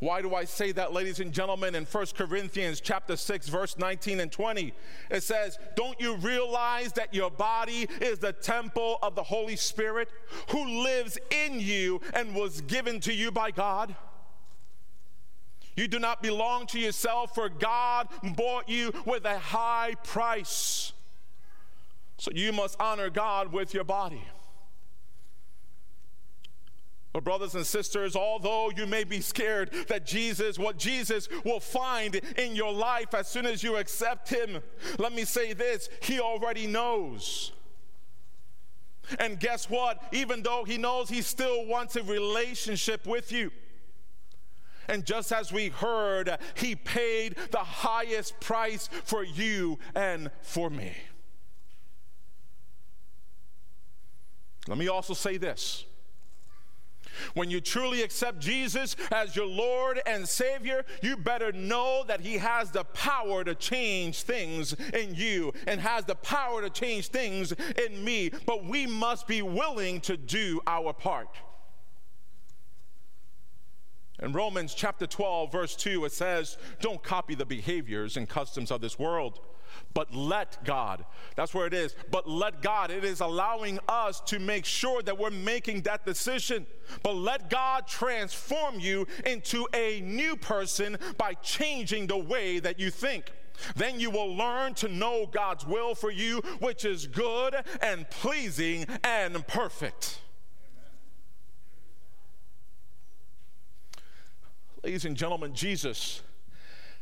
Why 0.00 0.20
do 0.20 0.34
I 0.34 0.44
say 0.44 0.72
that, 0.72 0.92
ladies 0.92 1.20
and 1.20 1.32
gentlemen? 1.32 1.74
In 1.74 1.84
1 1.84 2.06
Corinthians 2.16 2.80
chapter 2.80 3.16
6, 3.16 3.48
verse 3.48 3.78
19 3.78 4.20
and 4.20 4.30
20, 4.30 4.74
it 5.10 5.22
says, 5.22 5.58
Don't 5.76 5.98
you 6.00 6.16
realize 6.16 6.92
that 6.94 7.14
your 7.14 7.30
body 7.30 7.88
is 8.00 8.18
the 8.18 8.32
temple 8.32 8.98
of 9.02 9.14
the 9.14 9.22
Holy 9.22 9.56
Spirit 9.56 10.10
who 10.50 10.82
lives 10.82 11.16
in 11.30 11.58
you 11.58 12.00
and 12.12 12.34
was 12.34 12.60
given 12.62 13.00
to 13.00 13.14
you 13.14 13.30
by 13.30 13.50
God? 13.50 13.94
You 15.76 15.88
do 15.88 15.98
not 15.98 16.22
belong 16.22 16.66
to 16.68 16.78
yourself, 16.78 17.34
for 17.34 17.48
God 17.48 18.08
bought 18.36 18.68
you 18.68 18.92
with 19.06 19.24
a 19.24 19.38
high 19.38 19.94
price. 20.04 20.92
So 22.18 22.30
you 22.32 22.52
must 22.52 22.78
honor 22.80 23.10
God 23.10 23.52
with 23.52 23.74
your 23.74 23.84
body. 23.84 24.22
But, 27.14 27.22
brothers 27.22 27.54
and 27.54 27.64
sisters, 27.64 28.16
although 28.16 28.72
you 28.76 28.86
may 28.86 29.04
be 29.04 29.20
scared 29.20 29.70
that 29.86 30.04
Jesus, 30.04 30.58
what 30.58 30.76
Jesus 30.76 31.28
will 31.44 31.60
find 31.60 32.16
in 32.36 32.56
your 32.56 32.72
life 32.72 33.14
as 33.14 33.28
soon 33.28 33.46
as 33.46 33.62
you 33.62 33.76
accept 33.76 34.28
Him, 34.28 34.60
let 34.98 35.12
me 35.12 35.24
say 35.24 35.52
this 35.52 35.88
He 36.00 36.18
already 36.18 36.66
knows. 36.66 37.52
And 39.20 39.38
guess 39.38 39.70
what? 39.70 40.02
Even 40.10 40.42
though 40.42 40.64
He 40.64 40.76
knows, 40.76 41.08
He 41.08 41.22
still 41.22 41.66
wants 41.66 41.94
a 41.94 42.02
relationship 42.02 43.06
with 43.06 43.30
you. 43.30 43.52
And 44.88 45.04
just 45.04 45.30
as 45.30 45.52
we 45.52 45.68
heard, 45.68 46.36
He 46.54 46.74
paid 46.74 47.36
the 47.52 47.58
highest 47.58 48.40
price 48.40 48.88
for 49.04 49.22
you 49.22 49.78
and 49.94 50.32
for 50.42 50.68
me. 50.68 50.96
Let 54.66 54.78
me 54.78 54.88
also 54.88 55.14
say 55.14 55.36
this 55.36 55.84
when 57.34 57.50
you 57.50 57.60
truly 57.60 58.02
accept 58.02 58.40
Jesus 58.40 58.96
as 59.12 59.34
your 59.34 59.46
Lord 59.46 60.00
and 60.06 60.28
Savior, 60.28 60.84
you 61.02 61.16
better 61.16 61.52
know 61.52 62.04
that 62.06 62.20
He 62.20 62.38
has 62.38 62.70
the 62.70 62.84
power 62.84 63.44
to 63.44 63.54
change 63.54 64.22
things 64.22 64.74
in 64.92 65.14
you 65.14 65.52
and 65.66 65.80
has 65.80 66.04
the 66.04 66.14
power 66.14 66.62
to 66.62 66.70
change 66.70 67.08
things 67.08 67.52
in 67.86 68.04
me. 68.04 68.30
But 68.46 68.64
we 68.64 68.86
must 68.86 69.26
be 69.26 69.42
willing 69.42 70.00
to 70.02 70.16
do 70.16 70.60
our 70.66 70.92
part. 70.92 71.28
In 74.20 74.32
Romans 74.32 74.74
chapter 74.74 75.06
12, 75.06 75.50
verse 75.50 75.74
2, 75.76 76.04
it 76.04 76.12
says, 76.12 76.56
Don't 76.80 77.02
copy 77.02 77.34
the 77.34 77.44
behaviors 77.44 78.16
and 78.16 78.28
customs 78.28 78.70
of 78.70 78.80
this 78.80 78.98
world 78.98 79.40
but 79.94 80.12
let 80.12 80.62
God. 80.64 81.04
That's 81.36 81.54
where 81.54 81.66
it 81.66 81.72
is. 81.72 81.94
But 82.10 82.28
let 82.28 82.60
God. 82.60 82.90
It 82.90 83.04
is 83.04 83.20
allowing 83.20 83.78
us 83.88 84.20
to 84.22 84.38
make 84.40 84.64
sure 84.64 85.02
that 85.02 85.16
we're 85.16 85.30
making 85.30 85.82
that 85.82 86.04
decision. 86.04 86.66
But 87.02 87.14
let 87.14 87.48
God 87.48 87.86
transform 87.86 88.80
you 88.80 89.06
into 89.24 89.66
a 89.72 90.00
new 90.00 90.36
person 90.36 90.98
by 91.16 91.34
changing 91.34 92.08
the 92.08 92.18
way 92.18 92.58
that 92.58 92.78
you 92.80 92.90
think. 92.90 93.32
Then 93.76 94.00
you 94.00 94.10
will 94.10 94.34
learn 94.34 94.74
to 94.74 94.88
know 94.88 95.26
God's 95.26 95.64
will 95.64 95.94
for 95.94 96.10
you, 96.10 96.38
which 96.58 96.84
is 96.84 97.06
good 97.06 97.54
and 97.80 98.08
pleasing 98.10 98.84
and 99.04 99.46
perfect. 99.46 100.18
Ladies 104.82 105.04
and 105.04 105.16
gentlemen, 105.16 105.54
Jesus 105.54 106.20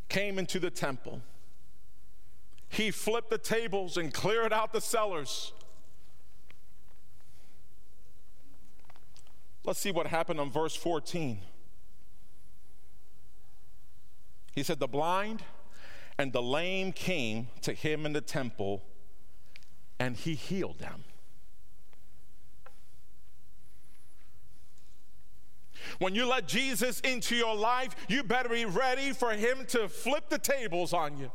came 0.08 0.38
into 0.38 0.60
the 0.60 0.70
temple 0.70 1.22
he 2.72 2.90
flipped 2.90 3.28
the 3.28 3.36
tables 3.36 3.98
and 3.98 4.14
cleared 4.14 4.50
out 4.50 4.72
the 4.72 4.80
sellers. 4.80 5.52
Let's 9.62 9.78
see 9.78 9.92
what 9.92 10.06
happened 10.06 10.40
on 10.40 10.50
verse 10.50 10.74
14. 10.74 11.38
He 14.52 14.62
said, 14.62 14.80
The 14.80 14.88
blind 14.88 15.44
and 16.16 16.32
the 16.32 16.40
lame 16.40 16.92
came 16.92 17.48
to 17.60 17.74
him 17.74 18.06
in 18.06 18.14
the 18.14 18.22
temple, 18.22 18.82
and 19.98 20.16
he 20.16 20.34
healed 20.34 20.78
them. 20.78 21.04
When 25.98 26.14
you 26.14 26.24
let 26.24 26.48
Jesus 26.48 27.00
into 27.00 27.36
your 27.36 27.54
life, 27.54 27.94
you 28.08 28.22
better 28.22 28.48
be 28.48 28.64
ready 28.64 29.12
for 29.12 29.32
him 29.32 29.66
to 29.68 29.90
flip 29.90 30.30
the 30.30 30.38
tables 30.38 30.94
on 30.94 31.18
you. 31.18 31.30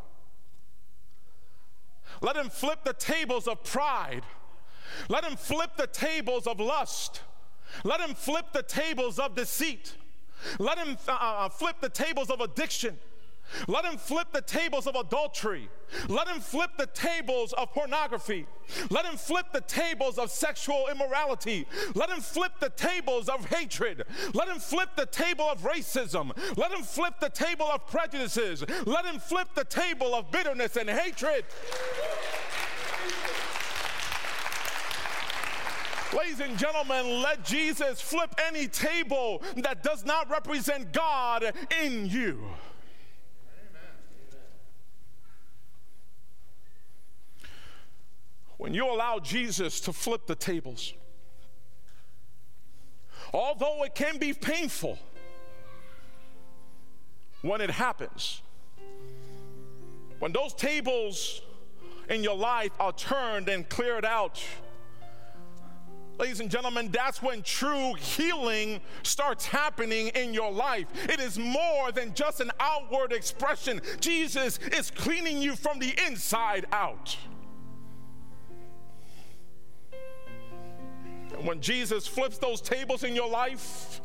Let 2.22 2.36
him 2.36 2.50
flip 2.50 2.84
the 2.84 2.94
tables 2.94 3.48
of 3.48 3.64
pride. 3.64 4.24
Let 5.10 5.24
him 5.24 5.36
flip 5.36 5.72
the 5.78 5.88
tables 5.88 6.48
of 6.48 6.60
lust. 6.60 7.22
Let 7.84 8.00
him 8.00 8.16
flip 8.16 8.54
the 8.54 8.64
tables 8.64 9.20
of 9.20 9.36
deceit. 9.36 9.96
Let 10.60 10.78
him 10.78 10.98
uh, 11.08 11.12
uh 11.12 11.50
flip 11.50 11.78
the 11.82 11.90
tables 11.90 12.30
of 12.30 12.42
addiction. 12.42 12.98
Let 13.68 13.86
him 13.86 13.98
flip 13.98 14.28
the 14.32 14.42
tables 14.42 14.88
of 14.88 14.96
adultery. 14.96 15.70
Let 16.10 16.28
him 16.28 16.42
flip 16.42 16.72
the 16.78 16.88
tables 16.88 17.54
of 17.54 17.72
pornography. 17.74 18.46
Let 18.90 19.06
him 19.06 19.18
flip 19.18 19.48
the 19.54 19.62
tables 19.62 20.18
of 20.18 20.32
sexual 20.32 20.88
immorality. 20.92 21.66
Let 21.96 22.10
him 22.10 22.20
flip 22.20 22.54
the 22.60 22.70
tables 22.70 23.30
of 23.30 23.46
hatred. 23.46 24.04
Let 24.34 24.50
him 24.50 24.60
flip 24.60 24.90
the 24.96 25.06
table 25.06 25.46
of 25.46 25.62
racism. 25.62 26.32
Let 26.58 26.72
him 26.72 26.84
flip 26.84 27.16
the 27.20 27.30
table 27.30 27.68
of 27.72 27.88
prejudices. 27.88 28.64
Let 28.86 29.06
him 29.06 29.20
flip 29.20 29.48
the 29.56 29.64
table 29.64 30.14
of 30.14 30.32
bitterness 30.32 30.76
and 30.76 30.90
hatred. 30.90 31.46
Ladies 36.16 36.40
and 36.40 36.58
gentlemen, 36.58 37.22
let 37.22 37.44
Jesus 37.44 38.00
flip 38.00 38.34
any 38.48 38.68
table 38.68 39.42
that 39.58 39.84
does 39.84 40.06
not 40.06 40.30
represent 40.30 40.94
God 40.94 41.54
in 41.84 42.06
you. 42.06 42.46
When 48.58 48.74
you 48.74 48.90
allow 48.90 49.20
Jesus 49.20 49.80
to 49.82 49.94
flip 49.94 50.26
the 50.26 50.36
tables, 50.36 50.94
although 53.34 53.84
it 53.84 53.96
can 53.96 54.18
be 54.18 54.34
painful 54.34 54.98
when 57.42 57.62
it 57.62 57.70
happens, 57.70 58.42
when 60.20 60.32
those 60.32 60.54
tables 60.54 61.42
in 62.10 62.24
your 62.24 62.36
life 62.36 62.72
are 62.80 62.94
turned 62.94 63.48
and 63.48 63.70
cleared 63.70 64.06
out, 64.06 64.44
ladies 66.18 66.40
and 66.40 66.50
gentlemen, 66.50 66.90
that's 66.92 67.22
when 67.22 67.44
true 67.44 67.94
healing 67.94 68.82
starts 69.04 69.46
happening 69.46 70.08
in 70.10 70.34
your 70.34 70.52
life. 70.52 70.88
It 71.08 71.20
is 71.20 71.38
more 71.38 71.92
than 71.92 72.16
just 72.16 72.40
an 72.40 72.50
outward 72.60 73.14
expression, 73.14 73.82
Jesus 74.00 74.58
is 74.72 74.90
cleaning 74.90 75.40
you 75.40 75.56
from 75.56 75.78
the 75.78 75.94
inside 76.08 76.66
out. 76.72 77.16
When 81.44 81.62
Jesus 81.62 82.08
flips 82.08 82.38
those 82.38 82.62
tables 82.62 83.04
in 83.04 83.16
your 83.16 83.30
life, 83.30 84.02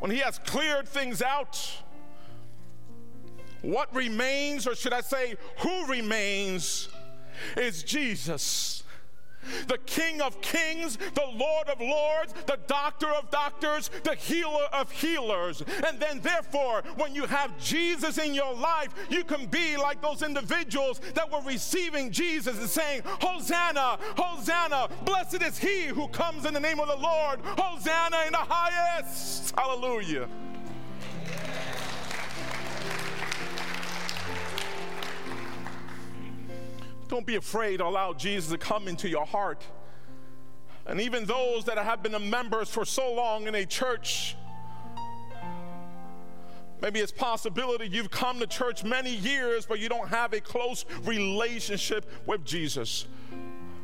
when 0.00 0.10
He 0.10 0.18
has 0.18 0.38
cleared 0.38 0.88
things 0.88 1.22
out, 1.22 1.58
what 3.62 3.92
remains, 3.94 4.66
or 4.66 4.74
should 4.74 4.92
I 4.92 5.00
say, 5.00 5.36
who 5.58 5.86
remains, 5.86 6.88
is 7.56 7.82
Jesus 7.82 8.84
the 9.66 9.78
King 9.86 10.20
of 10.20 10.40
kings, 10.40 10.96
the 11.14 11.26
Lord 11.34 11.68
of 11.68 11.80
lords, 11.80 12.34
the 12.46 12.58
doctor 12.66 13.08
of 13.08 13.30
doctors, 13.30 13.90
the 14.04 14.14
healer 14.14 14.66
of 14.72 14.90
healers. 14.90 15.62
And 15.86 15.98
then, 15.98 16.20
therefore, 16.20 16.82
when 16.96 17.14
you 17.14 17.24
have 17.26 17.56
Jesus 17.58 18.18
in 18.18 18.34
your 18.34 18.54
life, 18.54 18.88
you 19.08 19.24
can 19.24 19.46
be 19.46 19.76
like 19.76 20.02
those 20.02 20.22
individuals 20.22 21.00
that 21.14 21.30
were 21.30 21.42
receiving 21.42 22.10
Jesus 22.10 22.58
and 22.58 22.68
saying, 22.68 23.02
Hosanna, 23.04 23.98
Hosanna, 24.16 24.88
blessed 25.04 25.42
is 25.42 25.58
he 25.58 25.86
who 25.86 26.08
comes 26.08 26.44
in 26.44 26.54
the 26.54 26.60
name 26.60 26.80
of 26.80 26.88
the 26.88 26.96
Lord, 26.96 27.40
Hosanna 27.42 28.24
in 28.26 28.32
the 28.32 28.38
highest. 28.38 29.54
Hallelujah. 29.56 30.28
Don't 37.08 37.26
be 37.26 37.36
afraid 37.36 37.78
to 37.78 37.86
allow 37.86 38.12
Jesus 38.12 38.50
to 38.50 38.58
come 38.58 38.86
into 38.86 39.08
your 39.08 39.24
heart. 39.24 39.64
And 40.86 41.00
even 41.00 41.24
those 41.24 41.64
that 41.64 41.76
have 41.78 42.02
been 42.02 42.30
members 42.30 42.68
for 42.68 42.84
so 42.84 43.12
long 43.12 43.46
in 43.46 43.54
a 43.54 43.66
church, 43.66 44.36
maybe 46.80 47.00
it's 47.00 47.12
possibility 47.12 47.88
you've 47.88 48.10
come 48.10 48.38
to 48.40 48.46
church 48.46 48.84
many 48.84 49.14
years, 49.14 49.66
but 49.66 49.80
you 49.80 49.88
don't 49.88 50.08
have 50.08 50.32
a 50.32 50.40
close 50.40 50.84
relationship 51.02 52.10
with 52.26 52.44
Jesus. 52.44 53.06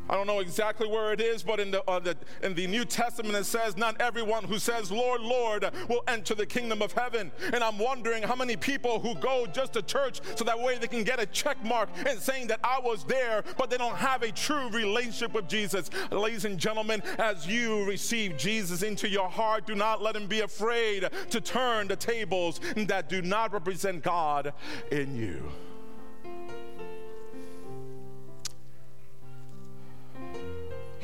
I 0.08 0.14
don't 0.14 0.26
know 0.26 0.40
exactly 0.40 0.86
where 0.86 1.12
it 1.12 1.20
is, 1.20 1.42
but 1.42 1.60
in 1.60 1.70
the, 1.70 1.82
uh, 1.88 1.98
the, 1.98 2.16
in 2.42 2.54
the 2.54 2.66
New 2.66 2.84
Testament 2.84 3.34
it 3.34 3.44
says, 3.44 3.76
Not 3.76 4.00
everyone 4.00 4.44
who 4.44 4.58
says, 4.58 4.92
Lord, 4.92 5.22
Lord, 5.22 5.64
will 5.88 6.02
enter 6.08 6.34
the 6.34 6.46
kingdom 6.46 6.82
of 6.82 6.92
heaven. 6.92 7.32
And 7.52 7.64
I'm 7.64 7.78
wondering 7.78 8.22
how 8.22 8.34
many 8.34 8.56
people 8.56 9.00
who 9.00 9.14
go 9.14 9.46
just 9.46 9.72
to 9.74 9.82
church 9.82 10.20
so 10.36 10.44
that 10.44 10.58
way 10.58 10.78
they 10.78 10.88
can 10.88 11.04
get 11.04 11.20
a 11.20 11.26
check 11.26 11.62
mark 11.64 11.88
and 12.06 12.18
saying 12.18 12.48
that 12.48 12.60
I 12.62 12.80
was 12.80 13.04
there, 13.04 13.44
but 13.56 13.70
they 13.70 13.78
don't 13.78 13.96
have 13.96 14.22
a 14.22 14.32
true 14.32 14.68
relationship 14.70 15.32
with 15.32 15.48
Jesus. 15.48 15.90
Ladies 16.10 16.44
and 16.44 16.58
gentlemen, 16.58 17.02
as 17.18 17.46
you 17.46 17.84
receive 17.84 18.36
Jesus 18.36 18.82
into 18.82 19.08
your 19.08 19.28
heart, 19.28 19.66
do 19.66 19.74
not 19.74 20.02
let 20.02 20.16
him 20.16 20.26
be 20.26 20.40
afraid 20.40 21.08
to 21.30 21.40
turn 21.40 21.88
the 21.88 21.96
tables 21.96 22.60
that 22.76 23.08
do 23.08 23.22
not 23.22 23.52
represent 23.52 24.02
God 24.02 24.52
in 24.90 25.16
you. 25.16 25.50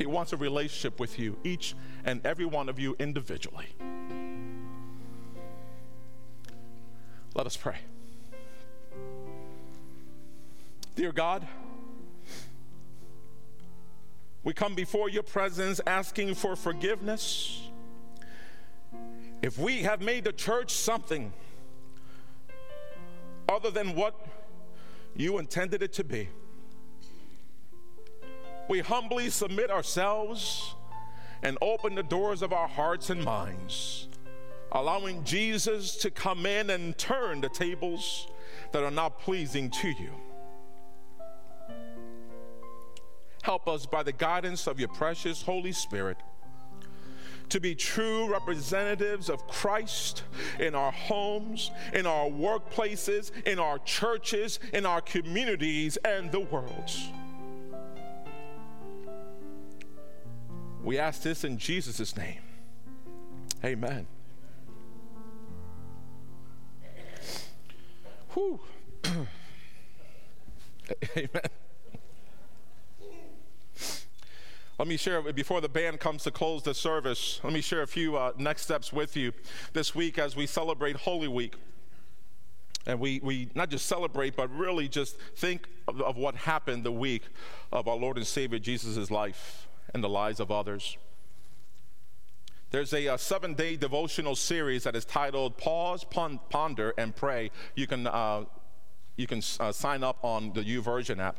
He 0.01 0.07
wants 0.07 0.33
a 0.33 0.39
relationship 0.39 0.99
with 0.99 1.19
you, 1.19 1.37
each 1.45 1.75
and 2.07 2.25
every 2.25 2.47
one 2.47 2.71
of 2.71 2.79
you 2.79 2.97
individually. 2.99 3.67
Let 7.35 7.45
us 7.45 7.55
pray. 7.55 7.77
Dear 10.97 11.13
God, 11.13 11.47
we 14.43 14.55
come 14.55 14.75
before 14.75 15.11
your 15.11 15.23
presence 15.23 15.83
asking 15.87 16.35
for 16.35 16.57
forgiveness 16.57 17.61
if 19.43 19.59
we 19.59 19.83
have 19.83 20.01
made 20.01 20.25
the 20.25 20.33
church 20.33 20.73
something 20.73 21.31
other 23.51 23.71
than 23.71 23.95
what 23.95 24.15
you 25.15 25.37
intended 25.37 25.83
it 25.83 25.93
to 25.93 26.05
be, 26.05 26.31
we 28.71 28.79
humbly 28.79 29.29
submit 29.29 29.69
ourselves 29.69 30.77
and 31.43 31.59
open 31.61 31.97
the 31.97 32.05
doors 32.05 32.41
of 32.41 32.53
our 32.53 32.69
hearts 32.69 33.11
and 33.11 33.23
minds, 33.25 34.07
allowing 34.71 35.25
Jesus 35.25 35.97
to 35.97 36.09
come 36.09 36.47
in 36.47 36.71
and 36.71 36.97
turn 36.97 37.41
the 37.41 37.49
tables 37.49 38.29
that 38.71 38.85
are 38.85 38.91
not 38.93 39.19
pleasing 39.19 39.71
to 39.71 39.89
you. 39.89 40.13
Help 43.43 43.67
us 43.67 43.87
by 43.87 44.05
the 44.05 44.13
guidance 44.13 44.69
of 44.69 44.79
your 44.79 44.91
precious 44.91 45.43
Holy 45.43 45.73
Spirit 45.73 46.19
to 47.49 47.59
be 47.59 47.75
true 47.75 48.31
representatives 48.31 49.29
of 49.29 49.45
Christ 49.49 50.23
in 50.61 50.77
our 50.77 50.93
homes, 50.93 51.73
in 51.93 52.07
our 52.07 52.27
workplaces, 52.27 53.33
in 53.45 53.59
our 53.59 53.81
churches, 53.81 54.61
in 54.73 54.87
our 54.87 55.01
communities, 55.01 55.97
and 56.05 56.31
the 56.31 56.39
world. 56.39 56.93
We 60.91 60.99
ask 60.99 61.23
this 61.23 61.45
in 61.45 61.57
Jesus' 61.57 62.17
name. 62.17 62.41
Amen. 63.65 64.09
Whew. 68.31 68.59
Amen. 71.17 71.29
Let 74.81 74.89
me 74.89 74.97
share, 74.97 75.23
before 75.33 75.61
the 75.61 75.69
band 75.69 76.01
comes 76.01 76.25
to 76.25 76.33
close 76.33 76.65
the 76.65 76.75
service, 76.75 77.39
let 77.45 77.53
me 77.53 77.61
share 77.61 77.83
a 77.83 77.87
few 77.87 78.17
uh, 78.17 78.33
next 78.37 78.63
steps 78.63 78.93
with 78.93 79.17
you 79.17 79.33
this 79.73 79.95
week 79.95 80.19
as 80.19 80.35
we 80.35 80.45
celebrate 80.45 80.97
Holy 80.97 81.29
Week. 81.29 81.55
And 82.85 82.99
we, 82.99 83.21
we 83.23 83.49
not 83.55 83.71
just 83.71 83.87
celebrate, 83.87 84.35
but 84.35 84.53
really 84.53 84.89
just 84.89 85.17
think 85.37 85.69
of, 85.87 86.01
of 86.01 86.17
what 86.17 86.35
happened 86.35 86.83
the 86.83 86.91
week 86.91 87.23
of 87.71 87.87
our 87.87 87.97
Lord 87.97 88.17
and 88.17 88.27
Savior 88.27 88.59
Jesus' 88.59 89.09
life 89.09 89.69
and 89.95 90.03
the 90.03 90.09
lives 90.09 90.41
of 90.41 90.51
others. 90.51 90.97
There's 92.71 92.93
a, 92.93 93.07
a 93.07 93.19
seven 93.19 93.55
day 93.55 93.77
devotional 93.77 94.37
series 94.37 94.85
that 94.85 94.95
is 94.95 95.05
titled 95.05 95.57
Pause, 95.57 96.05
Ponder, 96.51 96.95
and 96.97 97.15
Pray. 97.15 97.51
You 97.75 97.87
can, 97.87 98.07
uh, 98.07 98.45
you 99.17 99.27
can 99.27 99.43
uh, 99.59 99.73
sign 99.73 100.05
up 100.05 100.19
on 100.23 100.53
the 100.53 100.63
YouVersion 100.63 101.19
app. 101.19 101.37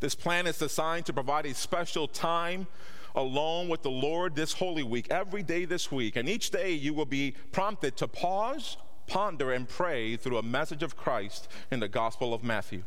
This 0.00 0.14
plan 0.14 0.46
is 0.46 0.58
designed 0.58 1.06
to 1.06 1.12
provide 1.12 1.46
a 1.46 1.54
special 1.54 2.08
time 2.08 2.66
alone 3.14 3.68
with 3.68 3.82
the 3.82 3.90
Lord 3.90 4.34
this 4.34 4.54
Holy 4.54 4.82
Week, 4.82 5.06
every 5.10 5.42
day 5.42 5.64
this 5.64 5.92
week. 5.92 6.16
And 6.16 6.28
each 6.28 6.50
day 6.50 6.72
you 6.72 6.94
will 6.94 7.06
be 7.06 7.34
prompted 7.52 7.96
to 7.98 8.08
pause, 8.08 8.76
ponder, 9.06 9.52
and 9.52 9.68
pray 9.68 10.16
through 10.16 10.38
a 10.38 10.42
message 10.42 10.82
of 10.82 10.96
Christ 10.96 11.48
in 11.70 11.80
the 11.80 11.88
Gospel 11.88 12.34
of 12.34 12.42
Matthew. 12.42 12.82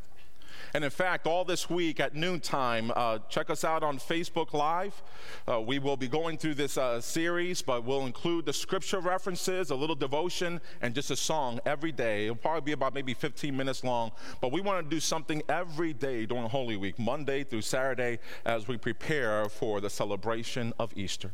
And 0.75 0.83
in 0.83 0.89
fact, 0.89 1.25
all 1.25 1.45
this 1.45 1.69
week 1.69 2.01
at 2.01 2.15
noontime, 2.15 2.91
uh, 2.97 3.19
check 3.29 3.49
us 3.49 3.63
out 3.63 3.81
on 3.81 3.97
Facebook 3.97 4.51
Live. 4.51 5.01
Uh, 5.47 5.61
we 5.61 5.79
will 5.79 5.95
be 5.95 6.09
going 6.09 6.37
through 6.37 6.55
this 6.55 6.77
uh, 6.77 6.99
series, 6.99 7.61
but 7.61 7.85
we'll 7.85 8.05
include 8.05 8.45
the 8.45 8.51
scripture 8.51 8.99
references, 8.99 9.69
a 9.69 9.75
little 9.75 9.95
devotion, 9.95 10.59
and 10.81 10.93
just 10.93 11.11
a 11.11 11.15
song 11.15 11.61
every 11.65 11.93
day. 11.93 12.25
It'll 12.25 12.35
probably 12.35 12.59
be 12.59 12.71
about 12.73 12.93
maybe 12.93 13.13
15 13.13 13.55
minutes 13.55 13.85
long, 13.85 14.11
but 14.41 14.51
we 14.51 14.59
want 14.59 14.83
to 14.83 14.93
do 14.93 14.99
something 14.99 15.41
every 15.47 15.93
day 15.93 16.25
during 16.25 16.49
Holy 16.49 16.75
Week, 16.75 16.99
Monday 16.99 17.45
through 17.45 17.61
Saturday, 17.61 18.19
as 18.43 18.67
we 18.67 18.75
prepare 18.75 19.47
for 19.47 19.79
the 19.79 19.89
celebration 19.89 20.73
of 20.77 20.91
Easter. 20.97 21.31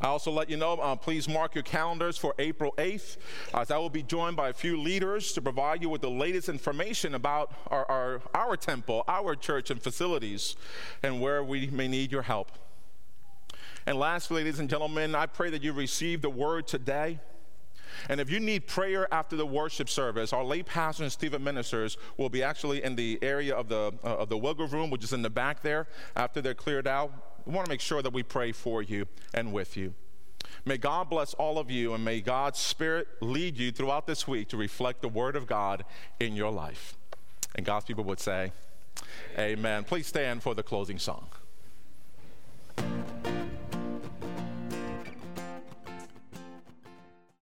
I 0.00 0.06
also 0.06 0.30
let 0.30 0.48
you 0.48 0.56
know, 0.56 0.72
uh, 0.74 0.96
please 0.96 1.28
mark 1.28 1.54
your 1.54 1.62
calendars 1.62 2.16
for 2.16 2.34
April 2.38 2.72
8th, 2.78 3.18
as 3.52 3.70
I 3.70 3.76
will 3.76 3.90
be 3.90 4.02
joined 4.02 4.34
by 4.34 4.48
a 4.48 4.52
few 4.54 4.78
leaders 4.78 5.32
to 5.32 5.42
provide 5.42 5.82
you 5.82 5.90
with 5.90 6.00
the 6.00 6.10
latest 6.10 6.48
information 6.48 7.14
about 7.14 7.52
our, 7.66 7.84
our, 7.90 8.22
our 8.34 8.56
temple, 8.56 9.04
our 9.06 9.34
church, 9.36 9.70
and 9.70 9.82
facilities, 9.82 10.56
and 11.02 11.20
where 11.20 11.44
we 11.44 11.66
may 11.66 11.86
need 11.86 12.10
your 12.10 12.22
help. 12.22 12.50
And 13.86 13.98
lastly, 13.98 14.36
ladies 14.36 14.58
and 14.58 14.70
gentlemen, 14.70 15.14
I 15.14 15.26
pray 15.26 15.50
that 15.50 15.62
you 15.62 15.74
receive 15.74 16.22
the 16.22 16.30
word 16.30 16.66
today. 16.66 17.20
And 18.08 18.20
if 18.20 18.30
you 18.30 18.40
need 18.40 18.66
prayer 18.66 19.12
after 19.12 19.36
the 19.36 19.44
worship 19.44 19.90
service, 19.90 20.32
our 20.32 20.44
late 20.44 20.64
pastor 20.64 21.02
and 21.02 21.12
Stephen 21.12 21.44
ministers 21.44 21.98
will 22.16 22.30
be 22.30 22.42
actually 22.42 22.82
in 22.82 22.94
the 22.94 23.18
area 23.20 23.54
of 23.54 23.68
the, 23.68 23.92
uh, 24.02 24.16
of 24.16 24.28
the 24.30 24.38
Wilger 24.38 24.70
room, 24.70 24.88
which 24.88 25.04
is 25.04 25.12
in 25.12 25.20
the 25.20 25.30
back 25.30 25.60
there, 25.60 25.88
after 26.16 26.40
they're 26.40 26.54
cleared 26.54 26.86
out 26.86 27.12
we 27.50 27.56
want 27.56 27.66
to 27.66 27.72
make 27.72 27.80
sure 27.80 28.00
that 28.00 28.12
we 28.12 28.22
pray 28.22 28.52
for 28.52 28.80
you 28.80 29.06
and 29.34 29.52
with 29.52 29.76
you. 29.76 29.92
May 30.64 30.76
God 30.78 31.10
bless 31.10 31.34
all 31.34 31.58
of 31.58 31.68
you, 31.68 31.94
and 31.94 32.04
may 32.04 32.20
God's 32.20 32.60
Spirit 32.60 33.08
lead 33.20 33.56
you 33.58 33.72
throughout 33.72 34.06
this 34.06 34.28
week 34.28 34.48
to 34.50 34.56
reflect 34.56 35.02
the 35.02 35.08
Word 35.08 35.34
of 35.34 35.48
God 35.48 35.84
in 36.20 36.36
your 36.36 36.52
life. 36.52 36.96
And 37.56 37.66
God's 37.66 37.86
people 37.86 38.04
would 38.04 38.20
say, 38.20 38.52
Amen. 39.36 39.82
Please 39.82 40.06
stand 40.06 40.44
for 40.44 40.54
the 40.54 40.62
closing 40.62 40.98
song. 40.98 41.26